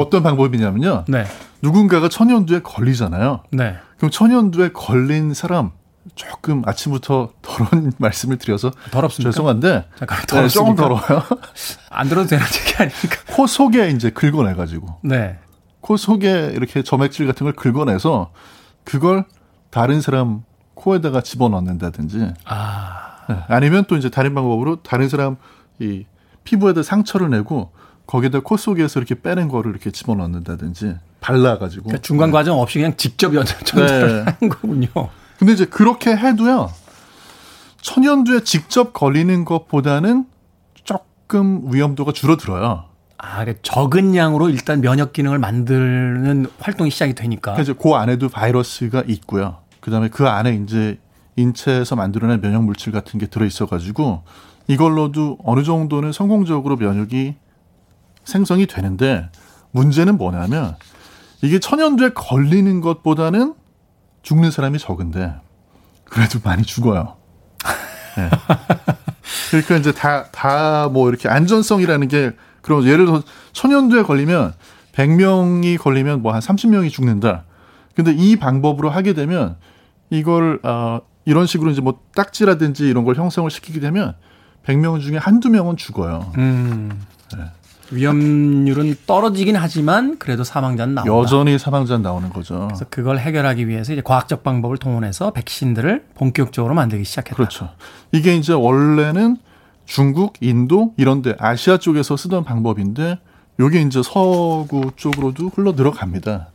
[0.00, 1.04] 어떤 방법이냐면요.
[1.08, 1.24] 네.
[1.62, 3.42] 누군가가 천연두에 걸리잖아요.
[3.52, 3.76] 네.
[3.96, 5.70] 그럼 천연두에 걸린 사람
[6.14, 9.30] 조금 아침부터 더러운 말씀을 드려서 더럽습니까?
[9.32, 10.82] 죄송한데 잠깐 네, 조금 더럽습니까?
[10.82, 11.26] 더러워요.
[11.90, 13.16] 안 들어도 되는 얘기 아닙니까?
[13.28, 15.38] 코 속에 이제 긁어내가지고 네.
[15.80, 18.32] 코 속에 이렇게 점액질 같은 걸 긁어내서
[18.84, 19.24] 그걸
[19.70, 25.36] 다른 사람 코에다가 집어넣는다든지 아, 네, 아니면 또 이제 다른 방법으로 다른 사람
[25.78, 26.04] 이
[26.44, 27.72] 피부에다 상처를 내고
[28.06, 33.34] 거기다 코 속에서 이렇게 빼는 거를 이렇게 집어넣는다든지 발라가지고 그러니까 중간 과정 없이 그냥 직접
[33.34, 34.30] 연- 전달을 네.
[34.30, 34.88] 하는 거군요.
[35.38, 36.70] 근데 이제 그렇게 해도요.
[37.80, 40.26] 천연두에 직접 걸리는 것보다는
[40.84, 42.84] 조금 위험도가 줄어들어요.
[43.18, 47.54] 아, 그러니까 적은 양으로 일단 면역 기능을 만드는 활동이 시작이 되니까.
[47.54, 49.58] 그래서 그 안에도 바이러스가 있고요.
[49.80, 50.98] 그다음에 그 안에 이제
[51.36, 54.22] 인체에서 만들어낸 면역 물질 같은 게 들어 있어 가지고
[54.66, 57.34] 이걸로도 어느 정도는 성공적으로 면역이
[58.24, 59.28] 생성이 되는데
[59.72, 60.76] 문제는 뭐냐면
[61.42, 63.54] 이게 천연두에 걸리는 것보다는
[64.22, 65.34] 죽는 사람이 적은데
[66.04, 67.16] 그래도 많이 죽어요.
[68.16, 68.30] 네.
[69.50, 74.54] 그러니까 이제 다 다 뭐 이렇게 안전성이라는 게 그런 예를 들어 서 천연두에 걸리면
[74.92, 77.44] 100명이 걸리면 뭐 한 30명이 죽는다.
[77.94, 79.56] 근데 이 방법으로 하게 되면
[80.10, 84.14] 이걸 어 이런 식으로 이제 뭐 딱지라든지 이런 걸 형성을 시키게 되면
[84.66, 86.32] 100명 중에 한두 명은 죽어요.
[86.38, 86.90] 음.
[87.90, 91.12] 위험률은 떨어지긴 하지만 그래도 사망자는 나온다.
[91.12, 92.66] 여전히 사망자 나오는 거죠.
[92.68, 97.36] 그래서 그걸 해결하기 위해서 이제 과학적 방법을 동원해서 백신들을 본격적으로 만들기 시작했다.
[97.36, 97.70] 그렇죠.
[98.12, 99.36] 이게 이제 원래는
[99.86, 103.18] 중국, 인도 이런데 아시아 쪽에서 쓰던 방법인데
[103.60, 106.48] 요게 이제 서구 쪽으로도 흘러 들어갑니다.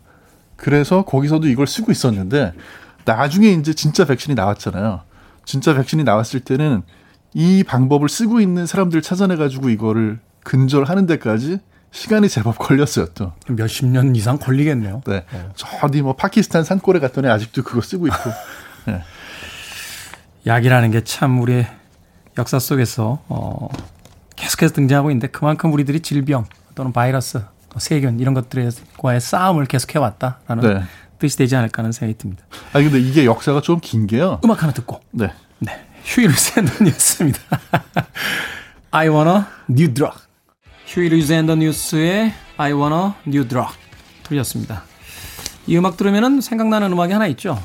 [0.55, 2.53] 그래서 거기서도 이걸 쓰고 있었는데
[3.05, 5.01] 나중에 이제 진짜 백신이 나왔잖아요.
[5.45, 6.81] 진짜 백신이 나왔을 때는
[7.33, 11.59] 이 방법을 쓰고 있는 사람들 찾아내 가지고 이거를 근절하는 데까지
[11.91, 13.33] 시간이 제법 걸렸어요 또.
[13.47, 15.01] 몇십 년 이상 걸리겠네요.
[15.07, 15.25] 네.
[15.55, 18.29] 저 어디 뭐 파키스탄 산골에 갔더니 아직도 그거 쓰고 있고.
[18.87, 19.03] 네.
[20.47, 21.67] 약이라는 게 참 우리의
[22.37, 23.69] 역사 속에서 어,
[24.35, 27.41] 계속해서 등장하고 있는데 그만큼 우리들이 질병 또는 바이러스,
[27.77, 30.83] 세균 이런 것들과의 싸움을 계속해 왔다라는 네.
[31.19, 32.43] 뜻이 되지 않을까 하는 생각이 듭니다.
[32.71, 34.39] 아니 근데 이게 역사가 좀 긴 게요.
[34.45, 35.33] 음악 하나 듣고 네.
[35.59, 35.85] 네.
[36.05, 37.39] 휴일 샌더 뉴스입니다.
[38.91, 40.17] I wanna new drug.
[40.89, 43.71] 휴일 샌더 뉴스의 I wanna new drug
[44.23, 44.81] 들렸습니다.
[45.67, 47.59] 이 음악 들으면 생각나는 음악이 하나 있죠.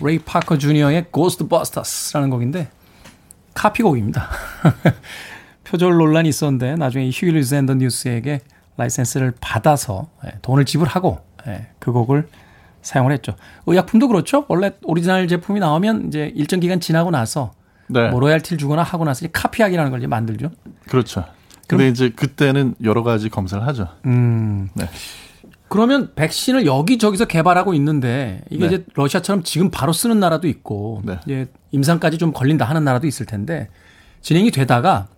[0.00, 2.68] 레이 파커 주니어의 Ghostbusters라는 곡인데
[3.54, 4.28] 카피곡입니다.
[5.64, 8.38] 표절 논란이 있었는데 나중에 휴이 루이스 앤 더 뉴스에게
[8.76, 11.18] 라이센스를 받아서 예, 돈을 지불하고
[11.48, 12.28] 예, 그 곡을
[12.82, 13.34] 사용을 했죠.
[13.66, 14.44] 의약품도 그렇죠.
[14.46, 17.50] 원래 오리지널 제품이 나오면 이제 일정 기간 지나고 나서
[17.88, 18.10] 네.
[18.10, 20.52] 뭐 로얄티를 주거나 하고 나서 이제 카피약이라는 걸 이제 만들죠.
[20.88, 21.24] 그렇죠.
[21.68, 23.88] 근데 이제 그때는 여러 가지 검사를 하죠.
[24.06, 24.68] 음.
[24.74, 24.88] 네.
[25.68, 28.74] 그러면 백신을 여기저기서 개발하고 있는데 이게 네.
[28.74, 31.20] 이제 러시아처럼 지금 바로 쓰는 나라도 있고 네.
[31.26, 33.68] 이제 임상까지 좀 걸린다 하는 나라도 있을 텐데
[34.22, 35.08] 진행이 되다가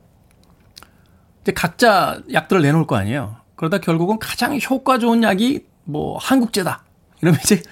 [1.42, 3.36] 이제 각자 약들을 내놓을 거 아니에요.
[3.54, 6.82] 그러다 결국은 가장 효과 좋은 약이 뭐 한국제다.
[7.22, 7.62] 이러면 이제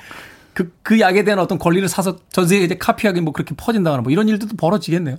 [0.55, 4.13] 그, 그 약에 대한 어떤 권리를 사서 전 세계에 이제 카피하기 뭐 그렇게 퍼진다거나 뭐
[4.13, 5.17] 이런 일들도 벌어지겠네요.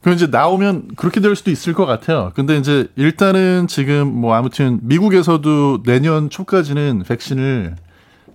[0.00, 2.32] 그럼 이제 나오면 그렇게 될 수도 있을 것 같아요.
[2.34, 7.76] 근데 이제 일단은 지금 뭐 아무튼 미국에서도 내년 초까지는 백신을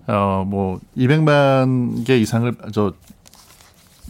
[0.08, 2.94] 어뭐 200만 개 이상을 저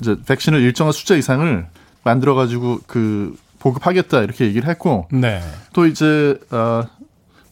[0.02, 1.68] 이제 백신을 일정한 숫자 이상을
[2.04, 5.42] 만들어 가지고 그 보급하겠다 이렇게 얘기를 했고 네.
[5.72, 6.84] 또 이제 어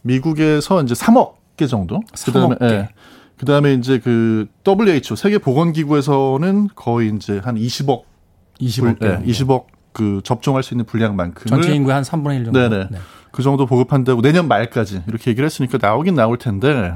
[0.01, 2.01] 미국에서 이제 3억 개 정도.
[2.14, 2.66] 3억 개.
[2.66, 2.89] 예.
[3.38, 8.04] 그다음에 이제 그 WHO 세계 보건 기구에서는 거의 이제 한 20억
[8.60, 9.08] 20억 개.
[9.08, 12.60] 예, 20억 그 접종할 수 있는 분량만큼을 전체 인구의 한 3분의 1 정도.
[12.60, 12.89] 네네.
[13.32, 16.94] 그 정도 보급한다고 내년 말까지 이렇게 얘기를 했으니까 나오긴 나올 텐데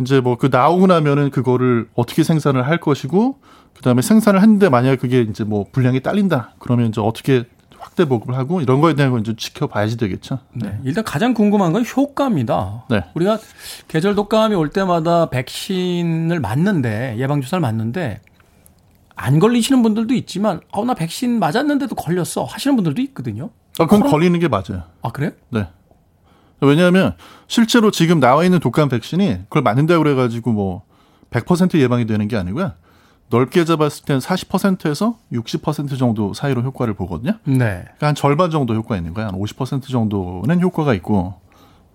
[0.00, 3.38] 이제 뭐 그 나오고 나면은 그거를 어떻게 생산을 할 것이고
[3.76, 7.44] 그다음에 생산을 했는데 만약 그게 이제 뭐 분량이 딸린다 그러면 이제 어떻게
[7.78, 10.38] 확대 보급을 하고 이런 거에 대한 건 이제 지켜봐야지 되겠죠.
[10.54, 10.78] 네.
[10.84, 12.84] 일단 가장 궁금한 건 효과입니다.
[12.88, 13.04] 네.
[13.14, 13.38] 우리가
[13.88, 18.20] 계절 독감이 올 때마다 백신을 맞는데 예방 주사를 맞는데
[19.16, 23.50] 안 걸리시는 분들도 있지만 어 나 백신 맞았는데도 걸렸어 하시는 분들도 있거든요.
[23.78, 24.82] 아, 그건 코로- 걸리는 게 맞아요.
[25.02, 25.30] 아 그래요?
[25.50, 25.68] 네.
[26.60, 27.14] 왜냐하면
[27.46, 30.82] 실제로 지금 나와 있는 독감 백신이 그걸 맞는다고 그래가지고 뭐
[31.30, 32.72] 100% 예방이 되는 게 아니고요.
[33.30, 37.32] 넓게 잡았을 땐 40%에서 60% 정도 사이로 효과를 보거든요.
[37.44, 37.56] 네.
[37.84, 39.26] 그러니까 한 절반 정도 효과 있는 거야.
[39.26, 41.34] 한 50% 정도는 효과가 있고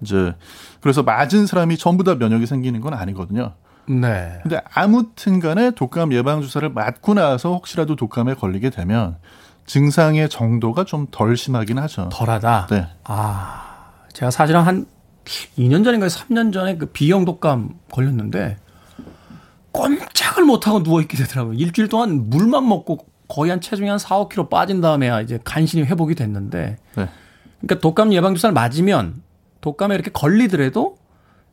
[0.02, 0.36] 이제
[0.82, 3.54] 그래서 맞은 사람이 전부 다 면역이 생기는 건 아니거든요.
[3.90, 4.40] 네.
[4.44, 9.18] 근데 아무튼 간에 독감 예방 주사를 맞고 나서 혹시라도 독감에 걸리게 되면
[9.66, 12.10] 증상의 정도가 좀 덜 심하긴 하죠.
[12.12, 12.68] 덜하다.
[12.72, 12.88] 네.
[13.04, 14.86] 아 제가 사실은 한
[15.58, 18.58] 2년 전인가 3년 전에 그 B형 독감 걸렸는데
[19.72, 21.54] 꼼짝을 못 하고 누워 있게 되더라고요.
[21.54, 26.16] 일주일 동안 물만 먹고 거의 한 체중이 한 4, 5kg 빠진 다음에야 이제 간신히 회복이
[26.16, 27.10] 됐는데 네.
[27.62, 29.22] 그러니까 독감 예방 주사를 맞으면
[29.62, 30.98] 독감에 이렇게 걸리더라도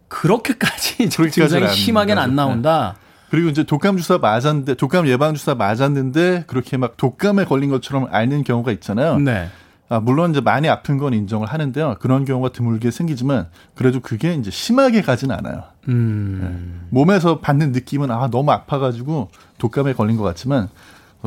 [0.08, 2.48] 그렇게까지 증상이 안 심하게는 안 나죠.
[2.48, 2.96] 나온다.
[3.30, 8.44] 그리고 이제 독감 주사 맞았는데 독감 예방 주사 맞았는데 그렇게 막 독감에 걸린 것처럼 앓는
[8.44, 9.18] 경우가 있잖아요.
[9.18, 9.48] 네.
[9.88, 11.96] 아, 물론 이제 많이 아픈 건 인정을 하는데요.
[12.00, 15.62] 그런 경우가 드물게 생기지만 그래도 그게 이제 심하게 가진 않아요.
[15.88, 16.88] 음.
[16.90, 20.68] 몸에서 받는 느낌은 아 너무 아파가지고 독감에 걸린 것 같지만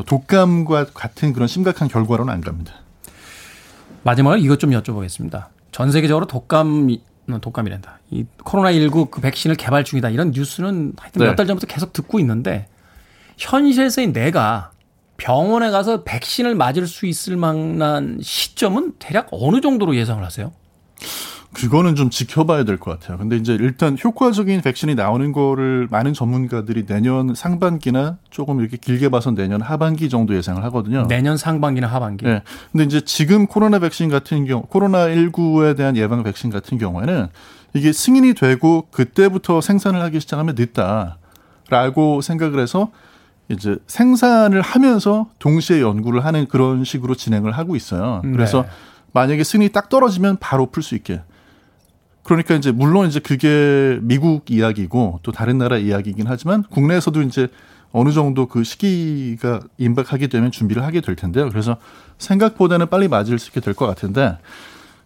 [0.06, 2.74] 독감과 같은 그런 심각한 결과로는 안 갑니다.
[4.02, 5.46] 마지막으로 이것 좀 여쭤보겠습니다.
[5.72, 6.96] 전 세계적으로 독감,
[7.38, 8.00] 독감이란다.
[8.10, 10.10] 이 코로나19 그 백신을 개발 중이다.
[10.10, 11.26] 이런 뉴스는 하여튼 네.
[11.26, 12.68] 몇달 전부터 계속 듣고 있는데
[13.38, 14.72] 현실에서의 내가
[15.16, 20.52] 병원에 가서 백신을 맞을 수 있을 만한 시점은 대략 어느 정도로 예상을 하세요?
[21.52, 23.18] 그거는 좀 지켜봐야 될 것 같아요.
[23.18, 29.32] 근데 이제 일단 효과적인 백신이 나오는 거를 많은 전문가들이 내년 상반기나 조금 이렇게 길게 봐서
[29.32, 31.06] 내년 하반기 정도 예상을 하거든요.
[31.08, 32.24] 내년 상반기나 하반기.
[32.24, 32.42] 네.
[32.70, 37.26] 근데 이제 지금 코로나 백신 같은 경우, 코로나 19에 대한 예방 백신 같은 경우에는
[37.74, 42.90] 이게 승인이 되고 그때부터 생산을 하기 시작하면 늦다라고 생각을 해서
[43.48, 48.22] 이제 생산을 하면서 동시에 연구를 하는 그런 식으로 진행을 하고 있어요.
[48.22, 48.68] 그래서 네.
[49.12, 51.22] 만약에 승인이 딱 떨어지면 바로 풀 수 있게.
[52.22, 57.48] 그러니까 이제 물론 이제 그게 미국 이야기고 또 다른 나라 이야기이긴 하지만 국내에서도 이제
[57.92, 61.48] 어느 정도 그 시기가 임박하게 되면 준비를 하게 될 텐데요.
[61.48, 61.76] 그래서
[62.18, 64.38] 생각보다는 빨리 맞을 수 있게 될 것 같은데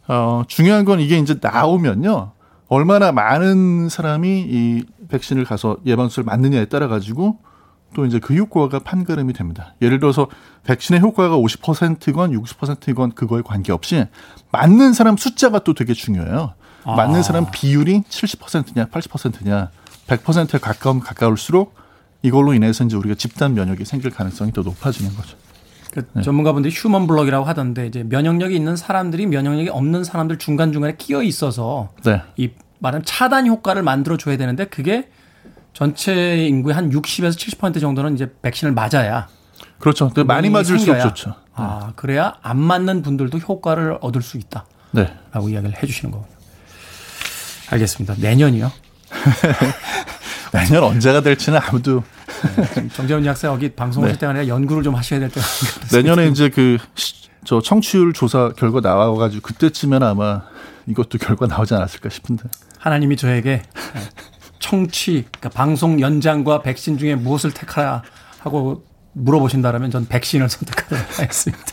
[0.08, 2.32] 어 중요한 건 이게 이제 나오면요.
[2.68, 7.38] 얼마나 많은 사람이 이 백신을 가서 예방주사를 맞느냐에 따라 가지고
[7.94, 9.74] 또 이제 그 효과가 판가름이 됩니다.
[9.80, 10.26] 예를 들어서
[10.64, 14.06] 백신의 효과가 50%건 60%건 그거에 관계없이
[14.50, 16.54] 맞는 사람 숫자가 또 되게 중요해요.
[16.84, 19.70] 맞는 사람 비율이 70%냐 80%냐
[20.06, 21.74] 100%에 가까우면 가까울수록
[22.22, 25.36] 이걸로 인해서 이제 우리가 집단 면역이 생길 가능성이 더 높아지는 거죠.
[25.92, 31.22] 그 전문가분들이 휴먼 블럭이라고 하던데 이제 면역력이 있는 사람들이 면역력이 없는 사람들 중간 중간에 끼어
[31.22, 32.20] 있어서 네.
[32.36, 35.08] 이 말하면 차단 효과를 만들어 줘야 되는데 그게
[35.72, 39.28] 전체 인구의 한 60에서 70% 정도는 이제 백신을 맞아야
[39.78, 40.10] 그렇죠.
[40.26, 41.00] 많이 맞을수록.
[41.00, 41.34] 좋죠.
[41.54, 45.12] 아 그래야 안 맞는 분들도 효과를 얻을 수 있다라고 네.
[45.34, 46.33] 이야기를 해주시는 거군요.
[47.74, 48.14] 알겠습니다.
[48.18, 48.72] 내년이요.
[50.52, 52.02] 내년 언제가 될지는 아무도
[52.68, 54.18] 지금 정재훈 약사 여기 방송 오실 네.
[54.20, 56.78] 때가 아니라 연구를 좀 하셔야 될 때가 아닌가 내년에 이제 그
[57.44, 60.42] 저 청취율 조사 결과 나와가지고 그때쯤엔 아마
[60.86, 62.44] 이것도 결과 나오지 않았을까 싶은데.
[62.78, 63.62] 하나님이 저에게
[64.58, 68.02] 청취, 그러니까 방송 연장과 백신 중에 무엇을 택하라
[68.40, 71.64] 하고 물어보신다면 전 백신을 선택하도록 하겠습니다.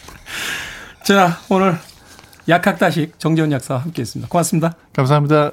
[1.04, 1.78] 자, 오늘
[2.48, 4.30] 약학다식 정재훈 약사와 함께 했습니다.
[4.30, 4.76] 고맙습니다.
[4.94, 5.52] 감사합니다.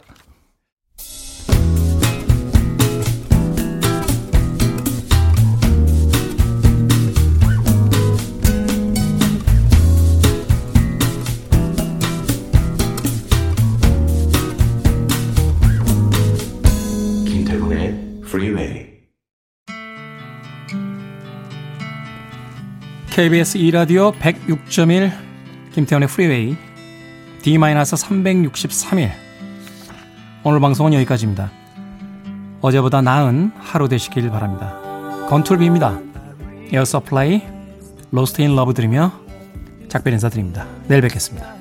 [23.19, 25.11] KBS 2라디오 106.1
[25.73, 26.57] 김태훈의 프리웨이
[27.43, 29.11] D-363일
[30.45, 31.51] 오늘 방송은 여기까지입니다.
[32.61, 34.73] 어제보다 나은 하루 되시길 바랍니다.
[35.29, 36.01] 건투를 빕니다.
[36.71, 37.43] 에어 서플라이
[38.13, 39.11] Lost in Love 들으며
[39.89, 40.69] 작별 인사드립니다.
[40.87, 41.57] 내일 뵙겠습니다.